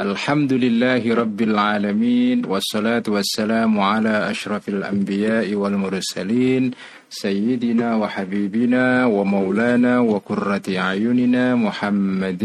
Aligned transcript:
الحمد 0.00 0.52
لله 0.52 1.14
رب 1.14 1.40
العالمين 1.42 2.44
والصلاة 2.46 3.02
والسلام 3.08 3.80
على 3.80 4.30
أشرف 4.30 4.68
الأنبياء 4.68 5.54
والمرسلين 5.54 6.70
سيدنا 7.10 7.96
وحبيبنا 7.96 9.06
ومولانا 9.06 9.98
وقرة 10.00 10.62
أعيننا 10.68 11.54
محمد 11.54 12.44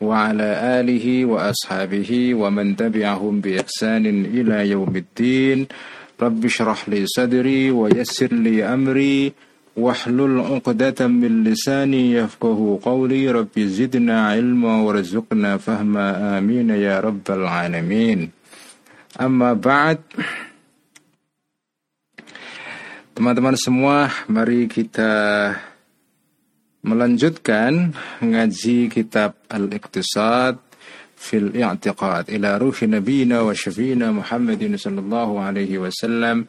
وعلى 0.00 0.48
آله 0.80 1.24
وأصحابه 1.24 2.34
ومن 2.34 2.76
تبعهم 2.76 3.40
بإحسان 3.40 4.06
إلى 4.24 4.68
يوم 4.70 4.96
الدين 4.96 5.66
رب 6.22 6.44
اشرح 6.44 6.88
لي 6.88 7.06
صدري 7.06 7.70
ويسر 7.70 8.32
لي 8.34 8.64
أمري 8.64 9.32
واحلل 9.77 10.39
عقدة 10.39 11.07
من 11.07 11.43
لساني 11.43 12.13
يفقه 12.13 12.79
قولي 12.83 13.31
رب 13.31 13.55
زدنا 13.57 14.27
علما 14.27 14.81
وارزقنا 14.81 15.57
فهما 15.57 16.37
آمين 16.37 16.69
يا 16.69 16.99
رب 16.99 17.25
العالمين 17.29 18.29
أما 19.21 19.53
بعد 19.53 19.99
Teman-teman 23.13 23.53
semua, 23.53 24.09
mari 24.25 24.65
kita 24.65 25.53
melanjutkan 26.81 27.93
ngaji 28.25 28.89
kitab 28.89 29.37
Al-Iqtisad 29.53 30.57
في 31.18 31.36
الاعتقاد 31.36 32.30
إلى 32.30 32.58
روح 32.58 32.82
نبينا 32.82 33.40
وشفينا 33.40 34.12
محمد 34.12 34.76
صلى 34.76 35.00
الله 35.00 35.40
عليه 35.40 35.78
وسلم 35.78 36.44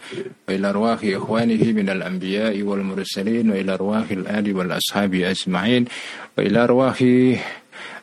وإلى 0.48 0.70
أرواح 0.70 1.00
إخوانه 1.04 1.64
من 1.72 1.90
الأنبياء 1.90 2.62
والمرسلين 2.62 3.50
وإلى 3.50 3.74
أرواح 3.74 4.12
الآل 4.12 4.56
والأصحاب 4.56 5.14
أجمعين 5.16 5.86
وإلى 6.38 6.64
أرواح 6.64 6.98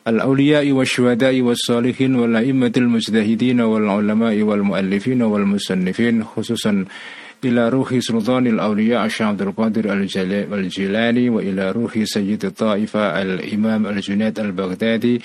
الأولياء 0.07 0.71
والشهداء 0.71 1.41
والصالحين 1.41 2.15
والأئمة 2.15 2.71
المجتهدين 2.77 3.61
والعلماء 3.61 4.41
والمؤلفين 4.41 5.21
والمصنفين 5.21 6.23
خصوصا 6.23 6.85
إلى 7.45 7.69
روح 7.69 7.99
سلطان 7.99 8.47
الأولياء 8.47 9.05
الشيخ 9.05 9.21
عبد 9.27 9.41
القادر 9.41 9.93
الجيلاني 10.53 11.29
وإلى 11.29 11.71
روح 11.71 12.03
سيد 12.03 12.45
الطائفة 12.45 13.21
الإمام 13.21 13.87
الجنيد 13.87 14.39
البغدادي 14.39 15.21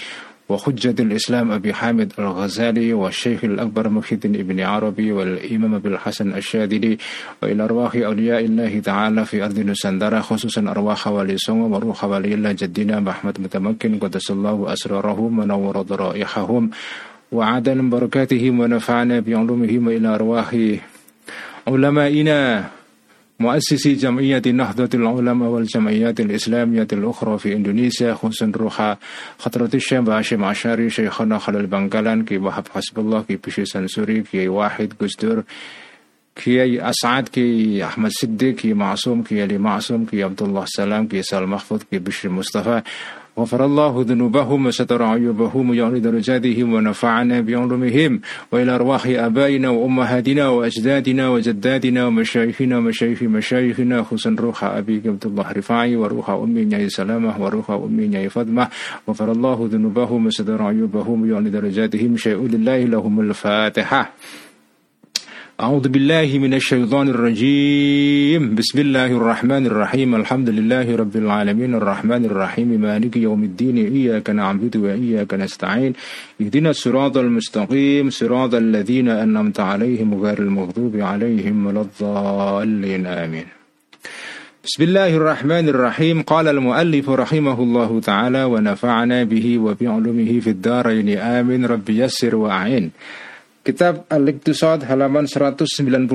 وحجة 0.52 1.02
الإسلام 1.02 1.52
أبي 1.52 1.74
حامد 1.74 2.12
الغزالي 2.18 2.92
والشيخ 2.92 3.44
الأكبر 3.44 3.88
محي 3.88 4.14
ابن 4.24 4.60
عربي 4.60 5.12
والإمام 5.12 5.74
أبي 5.74 5.88
الحسن 5.88 6.34
الشاذلي 6.34 6.98
وإلى 7.42 7.64
أرواح 7.64 7.94
أولياء 7.96 8.44
الله 8.44 8.80
تعالى 8.80 9.24
في 9.24 9.44
أرض 9.44 9.58
نسندرة 9.58 10.20
خصوصا 10.20 10.60
أرواح 10.60 11.08
ولي 11.08 11.36
سوم 11.38 11.72
وروح 11.72 12.04
ولي 12.04 12.34
الله 12.34 12.52
جدنا 12.52 13.00
محمد 13.00 13.40
متمكن 13.40 13.98
قدس 13.98 14.30
الله 14.30 14.72
أسرارهم 14.72 15.38
ونور 15.38 15.82
ضرائحهم. 15.82 16.70
وعدل 17.32 17.82
بركاتهم 17.82 18.60
ونفعنا 18.60 19.20
بعلومهم 19.20 19.88
إلى 19.88 20.08
أرواح 20.14 20.48
علمائنا. 21.68 22.70
مؤسسي 23.41 23.93
جمعية 23.93 24.41
نهضة 24.45 24.89
العلماء 24.93 25.49
والجمعيات 25.49 26.19
الإسلامية 26.19 26.87
الأخرى 26.93 27.37
في 27.39 27.53
إندونيسيا 27.53 28.13
خصوصا 28.13 28.51
روح 28.55 28.97
خطرة 29.37 29.69
الشيخ 29.73 30.09
هاشم 30.09 30.43
عشاري 30.43 30.89
شيخنا 30.89 31.37
خلال 31.37 31.67
بنغالان 31.67 32.25
كي 32.25 32.37
وهب 32.37 32.65
حسب 32.75 32.99
الله 32.99 33.21
كي 33.21 33.35
بشي 33.35 33.65
سنسوري 33.65 34.21
كي 34.21 34.47
واحد 34.47 34.93
قصدر 35.01 35.43
كي 36.35 36.89
أسعد 36.89 37.27
كي 37.27 37.83
أحمد 37.85 38.11
صديق 38.11 38.55
كي 38.55 38.73
معصوم 38.73 39.23
كي 39.23 39.41
علي 39.41 39.57
معصوم 39.57 40.05
كي 40.05 40.23
عبد 40.23 40.41
الله 40.41 40.63
السلام 40.63 41.07
كي 41.07 41.21
سال 41.21 41.47
محفوظ 41.47 41.81
كي 41.91 41.99
بشر 41.99 42.29
مصطفى 42.29 42.81
غفر 43.38 43.64
الله 43.64 44.04
ذنوبهم 44.08 44.66
وستر 44.66 45.02
عيوبهم 45.02 45.70
ويعلي 45.70 46.00
درجاتهم 46.00 46.72
ونفعنا 46.72 47.40
بعلومهم 47.40 48.20
وإلى 48.52 48.74
أرواح 48.74 49.06
آبائنا 49.06 49.68
وأمهاتنا 49.68 50.48
وأجدادنا 50.48 51.28
وجداتنا 51.28 52.06
ومشايخنا 52.06 52.78
ومشايخ 52.78 53.22
مشايخنا 53.22 54.02
خصوصا 54.02 54.36
روح 54.40 54.64
أبي 54.64 55.02
عبد 55.06 55.26
الله 55.26 55.52
رفاعي 55.52 55.96
وروح 55.96 56.30
أمي 56.30 56.64
نعي 56.64 56.88
سلامة 56.88 57.42
وروح 57.42 57.70
أمي 57.70 58.06
نعي 58.06 58.28
فاطمة. 58.28 58.68
غفر 59.08 59.32
الله 59.32 59.68
ذنوبهم 59.72 60.26
وستر 60.26 60.62
عيوبهم 60.62 61.22
ويعلي 61.22 61.50
درجاتهم. 61.50 62.16
شيء 62.16 62.48
لله 62.48 62.84
لهم 62.84 63.20
الفاتحة. 63.20 64.12
أعوذ 65.60 65.88
بالله 65.88 66.38
من 66.38 66.54
الشيطان 66.54 67.08
الرجيم. 67.08 68.54
بسم 68.54 68.78
الله 68.78 69.06
الرحمن 69.06 69.66
الرحيم. 69.66 70.16
الحمد 70.16 70.48
لله 70.48 70.96
رب 70.96 71.16
العالمين. 71.16 71.74
الرحمن 71.74 72.24
الرحيم. 72.24 72.80
مالك 72.80 73.16
يوم 73.16 73.42
الدين. 73.44 73.76
إياك 73.76 74.30
نعبد 74.30 74.76
وإياك 74.76 75.34
نستعين. 75.34 75.92
اهدنا 76.40 76.70
الصراط 76.70 77.16
المستقيم. 77.16 78.10
صراط 78.10 78.54
الذين 78.54 79.08
أنعمت 79.08 79.60
عليهم 79.60 80.24
غير 80.24 80.38
المغضوب 80.38 80.96
عليهم 80.96 81.66
ولا 81.66 81.80
الضالين. 81.80 83.06
آمين. 83.06 83.44
بسم 84.64 84.82
الله 84.82 85.16
الرحمن 85.16 85.68
الرحيم. 85.68 86.22
قال 86.22 86.48
المؤلف 86.48 87.10
رحمه 87.10 87.62
الله 87.62 88.00
تعالى 88.00 88.44
ونفعنا 88.44 89.24
به 89.24 89.58
وبعلمه 89.58 90.40
في 90.40 90.50
الدارين. 90.50 91.18
آمين. 91.18 91.66
رب 91.66 91.90
يسر 91.90 92.36
وأعين. 92.36 92.90
Kitab 93.62 94.10
Al-Iqtisad 94.10 94.82
halaman 94.90 95.30
191 95.30 96.10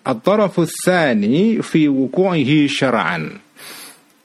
At-Tarafus 0.00 0.72
Tsani 0.72 1.60
fi 1.60 1.84
wuku'ihi 1.84 2.64
syara'an 2.64 3.28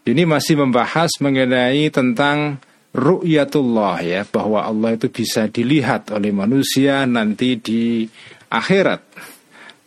Ini 0.07 0.23
masih 0.23 0.63
membahas 0.63 1.11
mengenai 1.19 1.91
tentang 1.91 2.63
ru'yatullah 2.95 3.99
ya 3.99 4.23
bahwa 4.23 4.63
Allah 4.63 4.95
itu 4.95 5.11
bisa 5.11 5.51
dilihat 5.51 6.11
oleh 6.15 6.31
manusia 6.31 7.03
nanti 7.03 7.59
di 7.59 8.07
akhirat. 8.47 9.01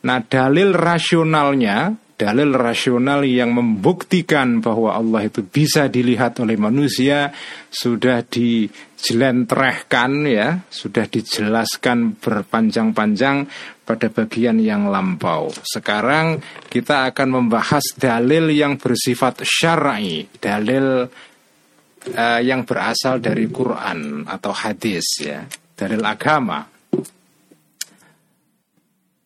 Nah, 0.04 0.21
dalil 0.21 0.77
rasionalnya 0.77 1.97
dalil 2.14 2.54
rasional 2.54 3.26
yang 3.26 3.50
membuktikan 3.50 4.62
bahwa 4.62 4.94
Allah 4.94 5.26
itu 5.26 5.42
bisa 5.42 5.91
dilihat 5.91 6.38
oleh 6.38 6.54
manusia 6.54 7.34
sudah 7.75 8.22
dijelentrehkan 8.22 10.22
ya, 10.22 10.62
sudah 10.70 11.10
dijelaskan 11.10 12.14
berpanjang-panjang 12.22 13.50
pada 13.82 14.06
bagian 14.14 14.62
yang 14.62 14.86
lampau. 14.88 15.50
Sekarang 15.66 16.38
kita 16.70 17.10
akan 17.10 17.42
membahas 17.42 17.82
dalil 17.98 18.54
yang 18.54 18.78
bersifat 18.78 19.42
syar'i, 19.42 20.30
dalil 20.38 21.10
uh, 22.14 22.41
yang 22.41 22.62
berasal 22.62 23.19
dari 23.19 23.50
Quran 23.50 24.22
atau 24.30 24.54
hadis 24.54 25.19
ya, 25.19 25.42
dalil 25.74 26.00
agama. 26.06 26.62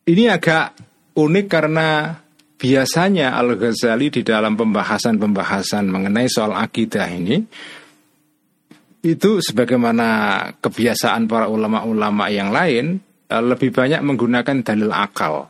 Ini 0.09 0.25
agak 0.25 0.73
unik 1.13 1.45
karena 1.45 2.17
biasanya 2.59 3.39
Al-Ghazali 3.39 4.11
di 4.11 4.21
dalam 4.21 4.59
pembahasan-pembahasan 4.59 5.87
mengenai 5.87 6.27
soal 6.27 6.51
akidah 6.51 7.07
ini 7.07 7.39
itu 8.99 9.39
sebagaimana 9.39 10.07
kebiasaan 10.59 11.23
para 11.31 11.47
ulama-ulama 11.47 12.27
yang 12.27 12.51
lain 12.51 12.99
eh, 13.31 13.43
lebih 13.43 13.71
banyak 13.71 14.03
menggunakan 14.03 14.59
dalil 14.59 14.91
akal. 14.91 15.47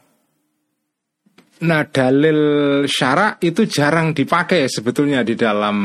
Nah, 1.59 1.83
dalil 1.91 2.39
syarak 2.87 3.43
itu 3.43 3.67
jarang 3.67 4.15
dipakai 4.15 4.69
sebetulnya 4.71 5.27
di 5.27 5.35
dalam 5.35 5.77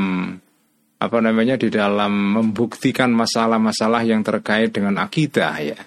apa 0.94 1.18
namanya 1.18 1.58
di 1.58 1.66
dalam 1.66 2.38
membuktikan 2.38 3.10
masalah-masalah 3.10 4.06
yang 4.06 4.22
terkait 4.22 4.70
dengan 4.70 5.02
akidah 5.02 5.54
ya. 5.58 5.80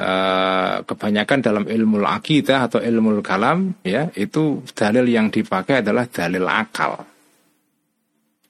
Eh, 0.00 0.59
kebanyakan 0.90 1.38
dalam 1.38 1.64
ilmu 1.70 2.02
akidah 2.02 2.66
atau 2.66 2.82
ilmu 2.82 3.22
kalam 3.22 3.78
ya 3.86 4.10
itu 4.18 4.66
dalil 4.74 5.06
yang 5.06 5.30
dipakai 5.30 5.86
adalah 5.86 6.10
dalil 6.10 6.50
akal. 6.50 7.06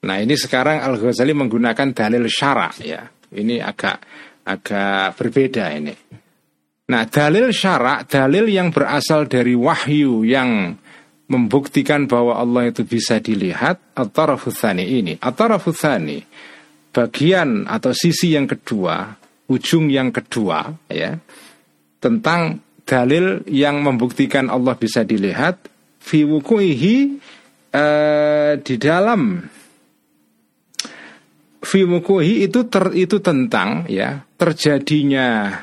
Nah 0.01 0.17
ini 0.17 0.33
sekarang 0.33 0.81
Al 0.81 0.97
Ghazali 0.97 1.37
menggunakan 1.37 1.93
dalil 1.93 2.25
syara 2.25 2.73
ya. 2.81 3.05
Ini 3.31 3.61
agak 3.61 3.97
agak 4.49 5.21
berbeda 5.21 5.69
ini. 5.77 5.93
Nah 6.89 7.05
dalil 7.05 7.53
syara 7.53 8.01
dalil 8.09 8.49
yang 8.49 8.73
berasal 8.73 9.29
dari 9.29 9.53
wahyu 9.53 10.25
yang 10.25 10.73
membuktikan 11.29 12.09
bahwa 12.09 12.35
Allah 12.35 12.73
itu 12.73 12.83
bisa 12.83 13.21
dilihat 13.21 13.95
atau 13.95 14.35
rafuthani 14.35 14.83
ini 14.83 15.13
atau 15.15 15.55
rafuthani 15.55 16.19
bagian 16.91 17.71
atau 17.71 17.95
sisi 17.95 18.35
yang 18.35 18.51
kedua 18.51 19.15
ujung 19.47 19.87
yang 19.87 20.11
kedua 20.11 20.75
ya 20.91 21.15
tentang 22.01 22.59
dalil 22.83 23.45
yang 23.47 23.85
membuktikan 23.85 24.49
Allah 24.49 24.73
bisa 24.75 25.05
dilihat 25.05 25.69
fi 26.01 26.25
wukuihi 26.25 26.95
uh, 27.71 28.57
di 28.59 28.75
dalam. 28.81 29.45
Fi 31.61 31.85
wukuihi 31.85 32.49
itu 32.49 32.65
ter, 32.65 32.89
itu 32.97 33.21
tentang 33.21 33.85
ya 33.85 34.25
terjadinya 34.33 35.61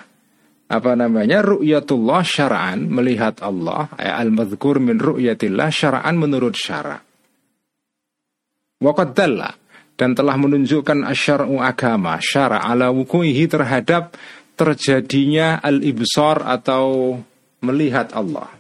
apa 0.69 0.93
namanya 0.95 1.43
ru'yatullah 1.43 2.23
syara'an 2.23 2.87
melihat 2.87 3.43
Allah 3.43 3.91
ya, 3.99 4.23
al-madhkur 4.23 4.79
min 4.79 5.03
ru'yatillah 5.03 5.69
syara'an 5.75 6.15
menurut 6.15 6.55
syara' 6.55 7.03
Waqad 8.79 9.19
dan 9.99 10.15
telah 10.15 10.39
menunjukkan 10.39 11.03
asyar'u 11.03 11.59
agama 11.59 12.23
syara 12.23 12.63
ala 12.63 12.95
wukuihi 12.95 13.51
terhadap 13.51 14.15
terjadinya 14.59 15.63
al-ibsar 15.63 16.43
atau 16.43 17.15
melihat 17.63 18.11
Allah. 18.11 18.51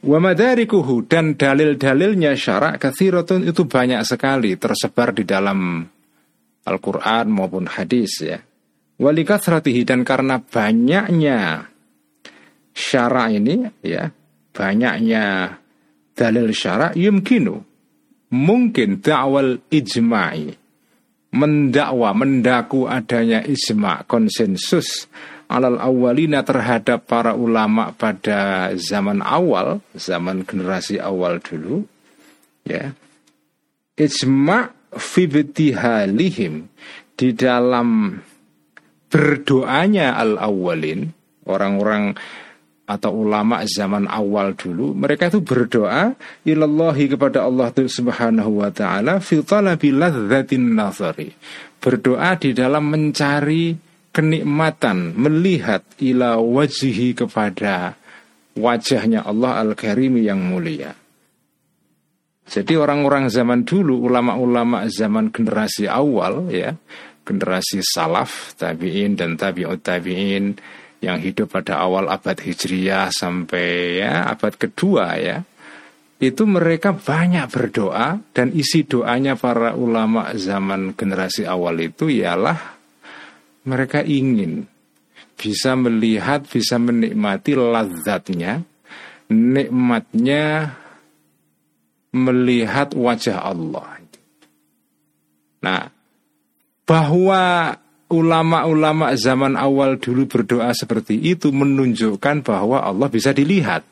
Wa 0.00 0.16
madarikuhu 0.16 1.04
dan 1.04 1.36
dalil-dalilnya 1.36 2.32
syara 2.32 2.80
kathiratun 2.80 3.44
itu 3.44 3.68
banyak 3.68 4.00
sekali 4.08 4.56
tersebar 4.56 5.12
di 5.12 5.28
dalam 5.28 5.84
Al-Quran 6.64 7.26
maupun 7.28 7.68
hadis 7.68 8.24
ya. 8.24 8.40
Wali 9.00 9.24
kathratihi 9.24 9.84
dan 9.84 10.00
karena 10.04 10.40
banyaknya 10.40 11.68
syara 12.72 13.28
ini 13.28 13.64
ya, 13.84 14.08
banyaknya 14.52 15.56
dalil 16.16 16.52
syara 16.52 16.92
yumkinu 16.92 17.56
mungkin 18.30 19.00
da'wal 19.00 19.64
ijma'i 19.72 20.59
mendakwa 21.30 22.10
mendaku 22.14 22.90
adanya 22.90 23.46
ijma 23.46 24.02
konsensus 24.10 25.06
alal 25.50 25.78
awalina 25.78 26.42
terhadap 26.42 27.06
para 27.06 27.34
ulama 27.34 27.94
pada 27.94 28.70
zaman 28.78 29.22
awal 29.22 29.82
zaman 29.94 30.46
generasi 30.46 30.98
awal 30.98 31.42
dulu 31.42 31.86
ya. 32.66 32.94
Ijma 34.00 34.72
fibtihalihim 34.94 36.66
di 37.14 37.28
dalam 37.36 38.18
berdoanya 39.10 40.16
al 40.16 40.38
awalin 40.38 41.10
orang-orang 41.44 42.14
atau 42.90 43.22
ulama 43.22 43.62
zaman 43.70 44.10
awal 44.10 44.58
dulu 44.58 44.98
mereka 44.98 45.30
itu 45.30 45.38
berdoa 45.38 46.18
ilallahi 46.42 47.06
kepada 47.14 47.46
Allah 47.46 47.70
Subhanahu 47.70 48.66
wa 48.66 48.70
taala 48.74 49.22
fi 49.22 49.38
talabi 49.46 49.94
nazari. 49.94 51.30
Berdoa 51.78 52.34
di 52.36 52.50
dalam 52.50 52.90
mencari 52.90 53.72
kenikmatan 54.10 55.14
melihat 55.14 55.86
ila 56.02 56.42
wajhi 56.42 57.14
kepada 57.14 57.94
wajahnya 58.58 59.22
Allah 59.22 59.62
al-karim 59.62 60.18
yang 60.18 60.42
mulia. 60.42 60.92
Jadi 62.50 62.74
orang-orang 62.74 63.30
zaman 63.30 63.62
dulu 63.62 64.10
ulama-ulama 64.10 64.90
zaman 64.90 65.30
generasi 65.30 65.86
awal 65.86 66.50
ya 66.50 66.74
generasi 67.22 67.78
salaf 67.86 68.58
tabi'in 68.58 69.14
dan 69.14 69.38
tabi'ut 69.38 69.78
tabi'in 69.78 70.58
yang 71.00 71.16
hidup 71.20 71.52
pada 71.56 71.80
awal 71.80 72.12
abad 72.12 72.36
Hijriyah 72.36 73.08
sampai 73.12 74.00
ya 74.04 74.28
abad 74.28 74.52
kedua 74.56 75.16
ya 75.16 75.40
itu 76.20 76.44
mereka 76.44 76.92
banyak 76.92 77.48
berdoa 77.48 78.20
dan 78.36 78.52
isi 78.52 78.84
doanya 78.84 79.40
para 79.40 79.72
ulama 79.72 80.36
zaman 80.36 80.92
generasi 80.92 81.48
awal 81.48 81.80
itu 81.80 82.12
ialah 82.12 82.76
mereka 83.64 84.04
ingin 84.04 84.68
bisa 85.40 85.72
melihat 85.72 86.44
bisa 86.44 86.76
menikmati 86.76 87.56
lazatnya 87.56 88.60
nikmatnya 89.32 90.76
melihat 92.10 92.92
wajah 92.92 93.38
Allah. 93.40 94.02
Nah 95.62 95.88
bahwa 96.84 97.76
ulama-ulama 98.10 99.14
zaman 99.14 99.54
awal 99.54 99.96
dulu 100.02 100.26
berdoa 100.26 100.74
seperti 100.74 101.16
itu 101.16 101.54
menunjukkan 101.54 102.42
bahwa 102.42 102.82
Allah 102.82 103.06
bisa 103.06 103.30
dilihat. 103.30 103.86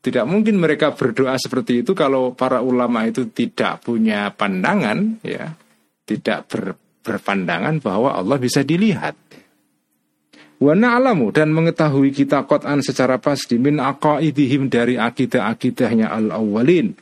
Tidak 0.00 0.22
mungkin 0.22 0.62
mereka 0.62 0.94
berdoa 0.94 1.34
seperti 1.34 1.82
itu 1.82 1.90
kalau 1.90 2.30
para 2.38 2.62
ulama 2.62 3.02
itu 3.10 3.26
tidak 3.26 3.82
punya 3.82 4.30
pandangan, 4.30 5.18
ya, 5.26 5.58
tidak 6.06 6.46
ber, 6.46 6.78
berpandangan 7.02 7.82
bahwa 7.82 8.14
Allah 8.14 8.38
bisa 8.38 8.62
dilihat. 8.62 9.18
Wa 10.56 10.72
na'lamu 10.72 11.34
dan 11.34 11.52
mengetahui 11.52 12.14
kita 12.14 12.46
qat'an 12.46 12.80
secara 12.80 13.20
pasti 13.20 13.60
min 13.60 13.82
aqaidihim 13.82 14.72
dari 14.72 14.96
akidah-akidahnya 14.96 16.08
al-awwalin 16.08 16.96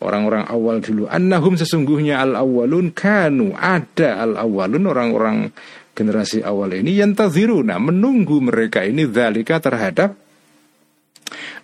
orang-orang 0.00 0.48
awal 0.48 0.80
dulu. 0.80 1.06
Annahum 1.06 1.54
sesungguhnya 1.60 2.20
al 2.24 2.34
awalun 2.40 2.90
kanu 2.90 3.52
ada 3.54 4.24
al 4.24 4.36
awalun 4.40 4.88
orang-orang 4.88 5.52
generasi 5.92 6.40
awal 6.40 6.72
ini 6.72 6.96
yang 6.96 7.12
taziruna 7.12 7.76
menunggu 7.76 8.40
mereka 8.40 8.80
ini 8.82 9.04
zalika 9.04 9.60
terhadap 9.60 10.16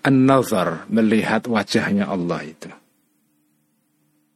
an-nazar 0.05 0.85
melihat 0.93 1.49
wajahnya 1.49 2.07
Allah 2.07 2.41
itu. 2.45 2.69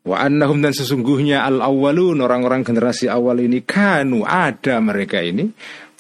Wa 0.01 0.25
annahum 0.25 0.65
dan 0.65 0.73
sesungguhnya 0.73 1.45
al 1.45 1.61
awalun 1.61 2.25
orang-orang 2.25 2.65
generasi 2.65 3.07
awal 3.07 3.37
ini 3.39 3.61
kanu 3.61 4.25
ada 4.25 4.81
mereka 4.81 5.21
ini. 5.21 5.53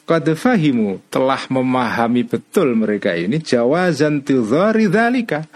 Qad 0.08 0.26
fahimu 0.26 1.06
telah 1.06 1.46
memahami 1.46 2.26
betul 2.26 2.74
mereka 2.74 3.14
ini 3.14 3.38
jawazan 3.38 4.26
tizari 4.26 4.90
dzalika 4.90 5.46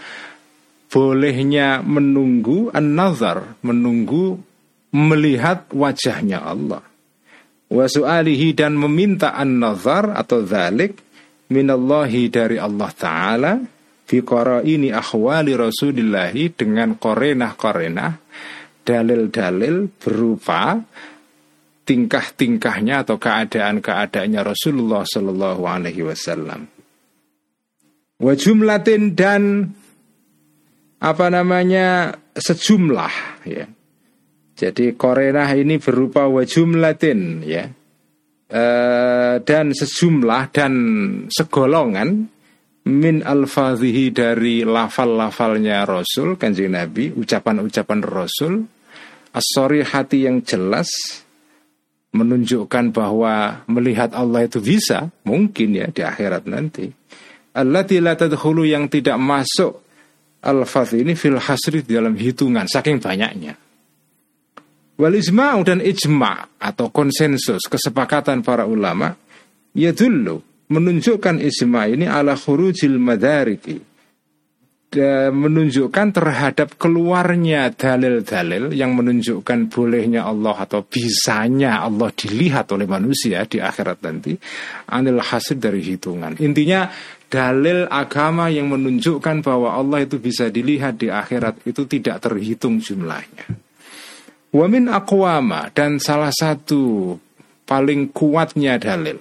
bolehnya 0.89 1.83
menunggu 1.83 2.71
an-nazar, 2.71 3.59
menunggu 3.65 4.39
melihat 4.95 5.67
wajahnya 5.75 6.39
Allah. 6.39 6.83
Wa 7.65 7.85
su'alihi 7.89 8.55
dan 8.55 8.77
meminta 8.77 9.33
an-nazar 9.35 10.13
atau 10.13 10.45
zalik 10.45 11.01
minallahi 11.49 12.29
dari 12.29 12.57
Allah 12.61 12.89
Ta'ala 12.93 13.53
fi 14.05 14.21
ini 14.69 14.93
akhwali 14.93 15.57
rasulillahi 15.57 16.53
dengan 16.53 16.93
korenah-korenah 16.95 18.11
dalil-dalil 18.85 19.89
berupa 19.97 20.77
tingkah-tingkahnya 21.85 23.05
atau 23.05 23.17
keadaan-keadaannya 23.17 24.41
Rasulullah 24.45 25.05
Shallallahu 25.05 25.61
Alaihi 25.65 26.05
Wasallam. 26.05 26.69
Wa 28.21 28.33
jumlatin 28.37 29.17
dan 29.17 29.73
apa 31.05 31.29
namanya 31.29 32.17
sejumlah 32.33 33.13
ya. 33.45 33.69
Jadi 34.55 34.97
korenah 34.97 35.51
ini 35.53 35.77
berupa 35.77 36.25
wajumlatin 36.25 37.45
ya. 37.45 37.69
E, 38.45 38.63
dan 39.43 39.65
sejumlah 39.75 40.43
dan 40.49 40.73
segolongan 41.29 42.25
min 42.89 43.15
alfazihi 43.21 44.09
dari 44.09 44.65
lafal-lafalnya 44.65 45.85
Rasul 45.85 46.41
kanjeng 46.41 46.73
Nabi, 46.73 47.13
ucapan-ucapan 47.13 47.99
Rasul 48.01 48.65
asori 49.35 49.83
hati 49.83 50.25
yang 50.25 50.41
jelas 50.41 50.87
menunjukkan 52.15 52.95
bahwa 52.95 53.67
melihat 53.67 54.15
Allah 54.15 54.47
itu 54.47 54.63
bisa 54.63 55.11
mungkin 55.27 55.75
ya 55.75 55.91
di 55.91 56.01
akhirat 56.01 56.47
nanti. 56.47 56.87
Allah 57.51 57.83
tidak 57.83 58.19
yang 58.63 58.87
tidak 58.87 59.19
masuk 59.19 59.84
al-fath 60.45 60.93
ini 60.93 61.17
fil 61.17 61.41
hasri 61.41 61.81
dalam 61.81 62.13
hitungan 62.13 62.69
saking 62.69 63.01
banyaknya. 63.01 63.57
Wal 64.95 65.15
ijma'u 65.19 65.59
dan 65.67 65.83
ijma' 65.83 66.61
atau 66.61 66.87
konsensus 66.87 67.67
kesepakatan 67.67 68.39
para 68.45 68.63
ulama 68.63 69.11
ya 69.75 69.91
dulu 69.91 70.39
menunjukkan 70.71 71.43
ijma' 71.43 71.91
ini 71.91 72.05
ala 72.07 72.39
khurujil 72.39 72.95
madariki 72.95 73.95
menunjukkan 75.31 76.07
terhadap 76.15 76.79
keluarnya 76.79 77.67
dalil-dalil 77.75 78.71
yang 78.71 78.95
menunjukkan 78.95 79.67
bolehnya 79.67 80.23
Allah 80.23 80.55
atau 80.55 80.87
bisanya 80.87 81.83
Allah 81.83 82.09
dilihat 82.15 82.71
oleh 82.71 82.87
manusia 82.87 83.43
di 83.43 83.59
akhirat 83.59 83.99
nanti 84.05 84.39
anil 84.87 85.19
hasil 85.19 85.59
dari 85.59 85.83
hitungan. 85.83 86.39
Intinya 86.39 86.87
dalil 87.27 87.89
agama 87.89 88.47
yang 88.53 88.69
menunjukkan 88.71 89.41
bahwa 89.41 89.75
Allah 89.75 90.05
itu 90.05 90.21
bisa 90.21 90.47
dilihat 90.49 91.01
di 91.01 91.09
akhirat 91.09 91.65
itu 91.67 91.83
tidak 91.89 92.21
terhitung 92.23 92.79
jumlahnya. 92.79 93.45
Wamin 94.55 94.87
akwama 94.87 95.67
dan 95.75 95.99
salah 95.99 96.31
satu 96.31 97.15
paling 97.67 98.13
kuatnya 98.13 98.79
dalil 98.79 99.19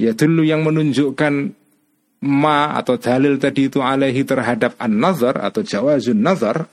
ya 0.00 0.16
dulu 0.16 0.40
yang 0.40 0.64
menunjukkan 0.64 1.52
ma 2.24 2.72
atau 2.72 2.96
dalil 2.96 3.36
tadi 3.36 3.68
itu 3.68 3.84
alaihi 3.84 4.24
terhadap 4.24 4.72
an-nazar 4.80 5.36
atau 5.36 5.60
jawazun 5.60 6.24
nazar 6.24 6.64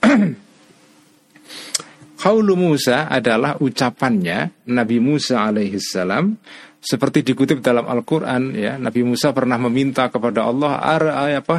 Qaulu 2.18 2.58
Musa 2.58 3.06
adalah 3.06 3.62
ucapannya 3.62 4.66
Nabi 4.74 4.98
Musa 4.98 5.38
alaihi 5.38 5.78
salam 5.78 6.34
seperti 6.78 7.26
dikutip 7.26 7.58
dalam 7.58 7.90
Al-Qur'an 7.90 8.54
ya, 8.54 8.78
Nabi 8.78 9.02
Musa 9.02 9.34
pernah 9.34 9.58
meminta 9.58 10.06
kepada 10.08 10.46
Allah 10.46 10.78
ar, 10.78 11.02
apa? 11.34 11.58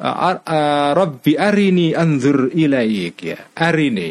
Ar, 0.00 0.40
ar, 0.42 0.92
Rabbi 0.96 1.36
arini 1.36 1.92
anzur 1.92 2.48
ilaik 2.50 3.16
ya. 3.20 3.38
Arini. 3.60 4.10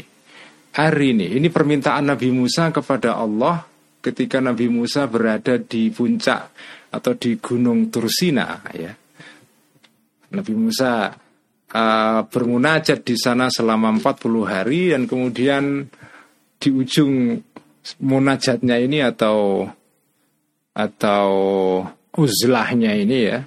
Arini. 0.77 1.27
Ini 1.37 1.47
permintaan 1.49 2.13
Nabi 2.13 2.29
Musa 2.29 2.69
kepada 2.69 3.17
Allah 3.17 3.65
ketika 3.99 4.39
Nabi 4.39 4.69
Musa 4.69 5.09
berada 5.09 5.57
di 5.57 5.89
puncak 5.89 6.41
atau 6.93 7.13
di 7.17 7.37
Gunung 7.41 7.89
Tursina 7.89 8.61
ya. 8.77 8.93
Nabi 10.33 10.53
Musa 10.57 11.13
uh, 11.73 12.19
bermunajat 12.25 13.05
di 13.05 13.15
sana 13.17 13.49
selama 13.49 13.89
40 14.01 14.45
hari 14.45 14.81
dan 14.93 15.05
kemudian 15.05 15.85
di 16.57 16.69
ujung 16.73 17.37
munajatnya 17.99 18.79
ini 18.79 19.03
atau 19.03 19.67
atau 20.73 21.29
uzlahnya 22.17 22.97
ini 22.97 23.19
ya 23.29 23.39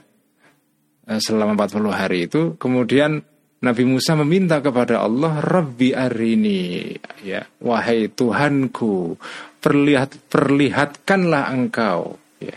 eh, 1.11 1.21
selama 1.21 1.59
40 1.67 1.91
hari 1.91 2.19
itu 2.31 2.55
kemudian 2.59 3.23
Nabi 3.57 3.85
Musa 3.89 4.15
meminta 4.15 4.63
kepada 4.63 5.03
Allah 5.03 5.43
Rabbi 5.43 5.91
arini 5.91 6.95
ya 7.27 7.43
wahai 7.59 8.07
Tuhanku 8.13 9.19
perlihat 9.59 10.31
perlihatkanlah 10.31 11.51
engkau 11.51 12.15
ya. 12.39 12.55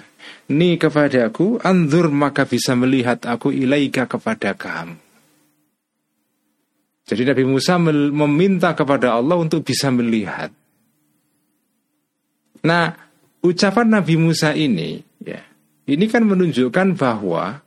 Ni 0.53 0.77
kepadaku 0.77 1.57
anzur 1.65 2.13
maka 2.13 2.45
bisa 2.45 2.77
melihat 2.77 3.25
aku 3.25 3.49
ilaika 3.49 4.05
kepada 4.05 4.53
kamu. 4.53 4.97
Jadi 7.09 7.25
Nabi 7.25 7.43
Musa 7.49 7.81
meminta 7.81 8.77
kepada 8.77 9.17
Allah 9.17 9.33
untuk 9.41 9.65
bisa 9.65 9.89
melihat. 9.89 10.53
Nah 12.61 13.08
ucapan 13.43 13.87
Nabi 13.99 14.15
Musa 14.19 14.51
ini 14.55 14.99
ya 15.23 15.41
ini 15.89 16.05
kan 16.05 16.27
menunjukkan 16.27 16.99
bahwa 16.99 17.63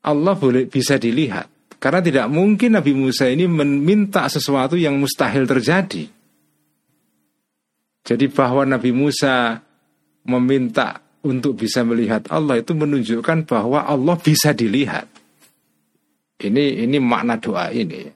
Allah 0.00 0.34
boleh 0.38 0.64
bisa 0.64 0.96
dilihat 0.96 1.50
karena 1.80 2.00
tidak 2.04 2.26
mungkin 2.28 2.76
Nabi 2.76 2.92
Musa 2.92 3.28
ini 3.28 3.48
meminta 3.48 4.28
sesuatu 4.28 4.76
yang 4.76 5.00
mustahil 5.00 5.48
terjadi. 5.48 6.04
Jadi 8.04 8.26
bahwa 8.28 8.68
Nabi 8.68 8.92
Musa 8.92 9.60
meminta 10.28 11.00
untuk 11.24 11.56
bisa 11.56 11.80
melihat 11.84 12.28
Allah 12.28 12.60
itu 12.60 12.76
menunjukkan 12.76 13.48
bahwa 13.48 13.84
Allah 13.84 14.16
bisa 14.20 14.52
dilihat. 14.52 15.08
Ini 16.40 16.84
ini 16.84 16.96
makna 17.00 17.36
doa 17.36 17.68
ini. 17.72 18.08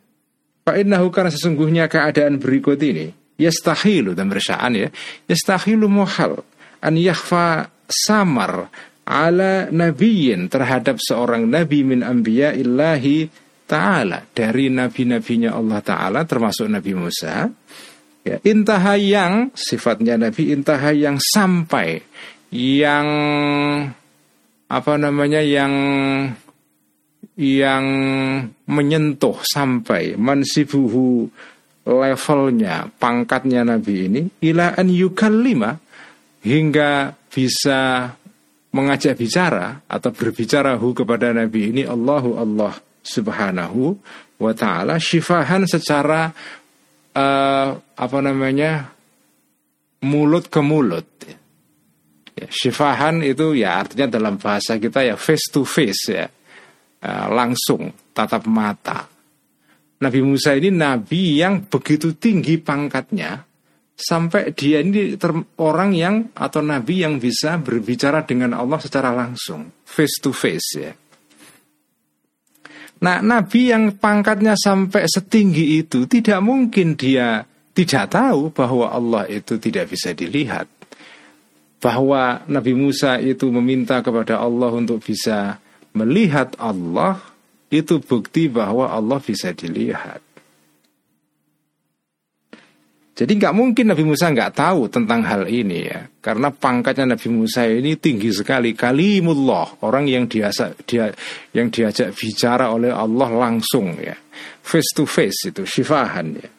Fa'innahu 0.65 1.13
karena 1.13 1.29
sesungguhnya 1.29 1.85
keadaan 1.93 2.41
berikut 2.41 2.81
ini 2.81 3.24
yastahilu 3.41 4.13
dan 4.13 4.31
bersaan 4.31 4.79
ya. 4.79 4.89
Yastahilu 5.31 5.91
muhal 5.91 6.43
an 6.85 6.95
yakhfa 6.95 7.71
samar 7.87 8.69
ala 9.05 9.69
nabiyin 9.69 10.49
terhadap 10.49 10.97
seorang 11.01 11.49
nabi 11.49 11.85
min 11.85 12.01
anbiya 12.01 12.57
illahi 12.57 13.45
Ta'ala 13.65 14.21
dari 14.29 14.69
nabi-nabinya 14.69 15.57
Allah 15.57 15.81
Ta'ala 15.81 16.21
termasuk 16.29 16.69
Nabi 16.69 16.93
Musa. 16.93 17.49
Ya, 18.25 18.37
intaha 18.45 18.97
yang 18.97 19.53
sifatnya 19.57 20.21
Nabi 20.21 20.53
intaha 20.53 20.93
yang 20.93 21.17
sampai 21.17 22.01
yang 22.53 23.09
apa 24.69 24.95
namanya 24.97 25.45
yang 25.45 25.73
yang 27.37 27.85
menyentuh 28.69 29.41
sampai 29.45 30.17
mansibuhu 30.17 31.29
levelnya 31.85 32.89
pangkatnya 32.97 33.63
Nabi 33.63 33.95
ini 34.09 34.23
ila 34.49 34.73
an 34.73 34.89
yukallima 34.89 35.77
hingga 36.41 37.13
bisa 37.29 38.09
mengajak 38.75 39.15
bicara 39.21 39.85
atau 39.87 40.11
berbicara 40.11 40.75
hu 40.81 40.97
kepada 40.97 41.31
Nabi 41.31 41.71
ini 41.71 41.83
Allahu 41.87 42.41
Allah 42.41 42.75
Subhanahu 43.05 44.01
wa 44.41 44.53
taala 44.57 44.97
syifahan 44.99 45.69
secara 45.69 46.33
uh, 47.15 47.69
apa 47.79 48.19
namanya 48.19 48.91
mulut 50.05 50.51
ke 50.51 50.61
mulut. 50.61 51.09
Ya, 52.35 52.51
syifahan 52.51 53.23
itu 53.23 53.55
ya 53.55 53.79
artinya 53.79 54.19
dalam 54.19 54.37
bahasa 54.37 54.77
kita 54.77 55.07
ya 55.07 55.15
face 55.15 55.49
to 55.55 55.63
face 55.63 56.11
ya. 56.11 56.27
Uh, 57.05 57.27
langsung 57.31 57.93
tatap 58.17 58.49
mata. 58.49 59.14
Nabi 60.03 60.21
Musa 60.27 60.59
ini 60.59 60.75
nabi 60.75 61.39
yang 61.39 61.71
begitu 61.71 62.19
tinggi 62.19 62.59
pangkatnya 62.59 63.47
sampai 63.95 64.51
dia 64.51 64.83
ini 64.83 65.15
orang 65.63 65.95
yang 65.95 66.35
atau 66.35 66.59
nabi 66.61 67.07
yang 67.07 67.23
bisa 67.23 67.63
berbicara 67.63 68.27
dengan 68.27 68.59
Allah 68.59 68.83
secara 68.83 69.15
langsung, 69.15 69.71
face 69.87 70.19
to 70.19 70.35
face 70.35 70.71
ya. 70.75 70.93
Nah, 73.05 73.21
nabi 73.21 73.71
yang 73.71 74.01
pangkatnya 74.01 74.57
sampai 74.57 75.05
setinggi 75.05 75.85
itu 75.85 76.09
tidak 76.09 76.41
mungkin 76.41 76.97
dia 76.97 77.45
tidak 77.75 78.15
tahu 78.15 78.55
bahwa 78.55 78.87
Allah 78.95 79.27
itu 79.27 79.59
tidak 79.59 79.91
bisa 79.91 80.15
dilihat. 80.15 80.71
Bahwa 81.83 82.41
Nabi 82.49 82.73
Musa 82.73 83.21
itu 83.21 83.51
meminta 83.53 84.01
kepada 84.01 84.41
Allah 84.41 84.73
untuk 84.73 85.05
bisa 85.05 85.61
melihat 85.93 86.55
Allah, 86.57 87.21
itu 87.75 87.99
bukti 87.99 88.47
bahwa 88.47 88.91
Allah 88.91 89.19
bisa 89.19 89.51
dilihat. 89.51 90.23
Jadi 93.15 93.39
nggak 93.39 93.55
mungkin 93.55 93.95
Nabi 93.95 94.03
Musa 94.03 94.27
nggak 94.27 94.59
tahu 94.59 94.91
tentang 94.91 95.23
hal 95.23 95.47
ini 95.47 95.87
ya, 95.87 96.03
karena 96.19 96.51
pangkatnya 96.51 97.15
Nabi 97.15 97.31
Musa 97.31 97.63
ini 97.63 97.95
tinggi 97.95 98.35
sekali. 98.35 98.75
Kalimullah, 98.75 99.87
orang 99.87 100.11
yang 100.11 100.27
diasa, 100.27 100.75
dia 100.83 101.15
yang 101.55 101.71
diajak 101.71 102.11
bicara 102.11 102.75
oleh 102.75 102.91
Allah 102.91 103.31
langsung 103.31 103.95
ya, 104.03 104.19
face 104.67 104.91
to 104.99 105.07
face 105.07 105.47
itu 105.47 105.63
syifahan 105.63 106.27
ya. 106.35 106.51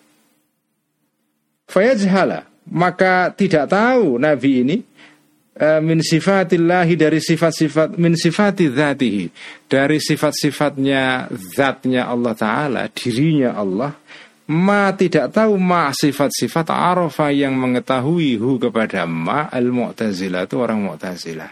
Fayajhala, 1.67 2.48
maka 2.72 3.36
tidak 3.36 3.67
tahu 3.75 4.15
Nabi 4.15 4.63
ini 4.63 4.77
uh, 5.59 5.79
min 5.79 6.00
sifatillahi 6.03 6.93
dari 6.95 7.19
sifat-sifat 7.19 7.95
min 8.00 8.15
sifati 8.15 8.71
dzatihi 8.71 9.25
dari 9.67 9.97
sifat-sifatnya 10.00 11.31
zatnya 11.31 12.07
Allah 12.07 12.33
taala 12.35 12.81
dirinya 12.91 13.55
Allah 13.55 13.91
Ma 14.45 14.93
tidak 14.93 15.33
tahu 15.33 15.57
ma 15.57 15.89
sifat-sifat 15.89 16.69
arafa 16.69 17.33
yang 17.33 17.57
mengetahui 17.57 18.38
hu 18.38 18.62
kepada 18.62 19.09
ma 19.09 19.50
al-mu'tazilah 19.50 20.45
itu 20.45 20.62
orang 20.62 20.85
mu'tazilah. 20.85 21.50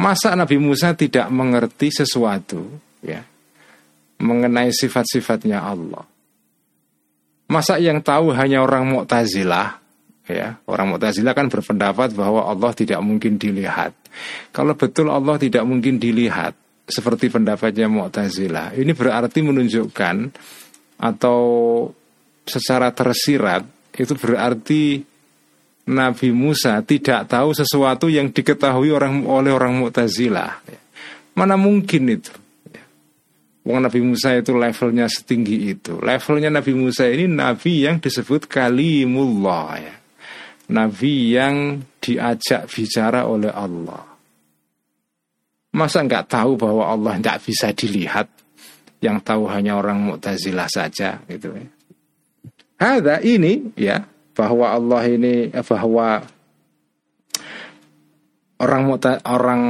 Masa 0.00 0.32
Nabi 0.32 0.56
Musa 0.56 0.96
tidak 0.96 1.28
mengerti 1.28 1.92
sesuatu 1.92 2.64
ya 3.04 3.20
mengenai 4.22 4.72
sifat-sifatnya 4.72 5.60
Allah. 5.60 6.06
Masa 7.52 7.76
yang 7.76 8.00
tahu 8.00 8.32
hanya 8.32 8.64
orang 8.64 8.88
Mu'tazilah 8.88 9.81
ya, 10.32 10.48
orang 10.66 10.96
Mu'tazilah 10.96 11.36
kan 11.36 11.52
berpendapat 11.52 12.16
bahwa 12.16 12.48
Allah 12.48 12.72
tidak 12.72 12.98
mungkin 13.04 13.36
dilihat. 13.36 13.92
Kalau 14.50 14.72
betul 14.72 15.12
Allah 15.12 15.36
tidak 15.36 15.62
mungkin 15.68 16.00
dilihat 16.00 16.56
seperti 16.88 17.28
pendapatnya 17.28 17.86
Mu'tazilah, 17.92 18.74
ini 18.74 18.96
berarti 18.96 19.44
menunjukkan 19.44 20.16
atau 21.02 21.40
secara 22.48 22.90
tersirat 22.90 23.62
itu 23.92 24.16
berarti 24.16 25.04
Nabi 25.82 26.30
Musa 26.30 26.78
tidak 26.82 27.26
tahu 27.26 27.52
sesuatu 27.52 28.06
yang 28.06 28.30
diketahui 28.30 28.94
orang 28.94 29.26
oleh 29.26 29.52
orang 29.52 29.82
Mu'tazilah. 29.82 30.62
Mana 31.36 31.58
mungkin 31.58 32.08
itu? 32.12 32.32
Wong 33.62 33.78
Nabi 33.78 34.02
Musa 34.02 34.34
itu 34.34 34.58
levelnya 34.58 35.06
setinggi 35.06 35.70
itu. 35.70 36.02
Levelnya 36.02 36.50
Nabi 36.50 36.74
Musa 36.74 37.06
ini 37.06 37.30
nabi 37.30 37.86
yang 37.86 38.02
disebut 38.02 38.50
kalimullah 38.50 39.78
ya. 39.78 39.94
Nabi 40.72 41.36
yang 41.36 41.84
diajak 42.00 42.66
bicara 42.66 43.28
oleh 43.28 43.52
Allah. 43.52 44.02
Masa 45.72 46.04
nggak 46.04 46.28
tahu 46.28 46.56
bahwa 46.56 46.88
Allah 46.88 47.16
nggak 47.20 47.44
bisa 47.44 47.72
dilihat? 47.72 48.28
Yang 49.02 49.18
tahu 49.26 49.50
hanya 49.50 49.76
orang 49.76 49.98
Mu'tazilah 50.00 50.68
saja 50.70 51.20
gitu 51.26 51.52
ya. 51.52 51.68
Ada 52.82 53.22
ini 53.22 53.74
ya 53.78 54.02
bahwa 54.34 54.72
Allah 54.72 55.02
ini 55.06 55.50
eh, 55.52 55.64
bahwa 55.64 56.22
orang 58.62 58.82
orang 59.26 59.62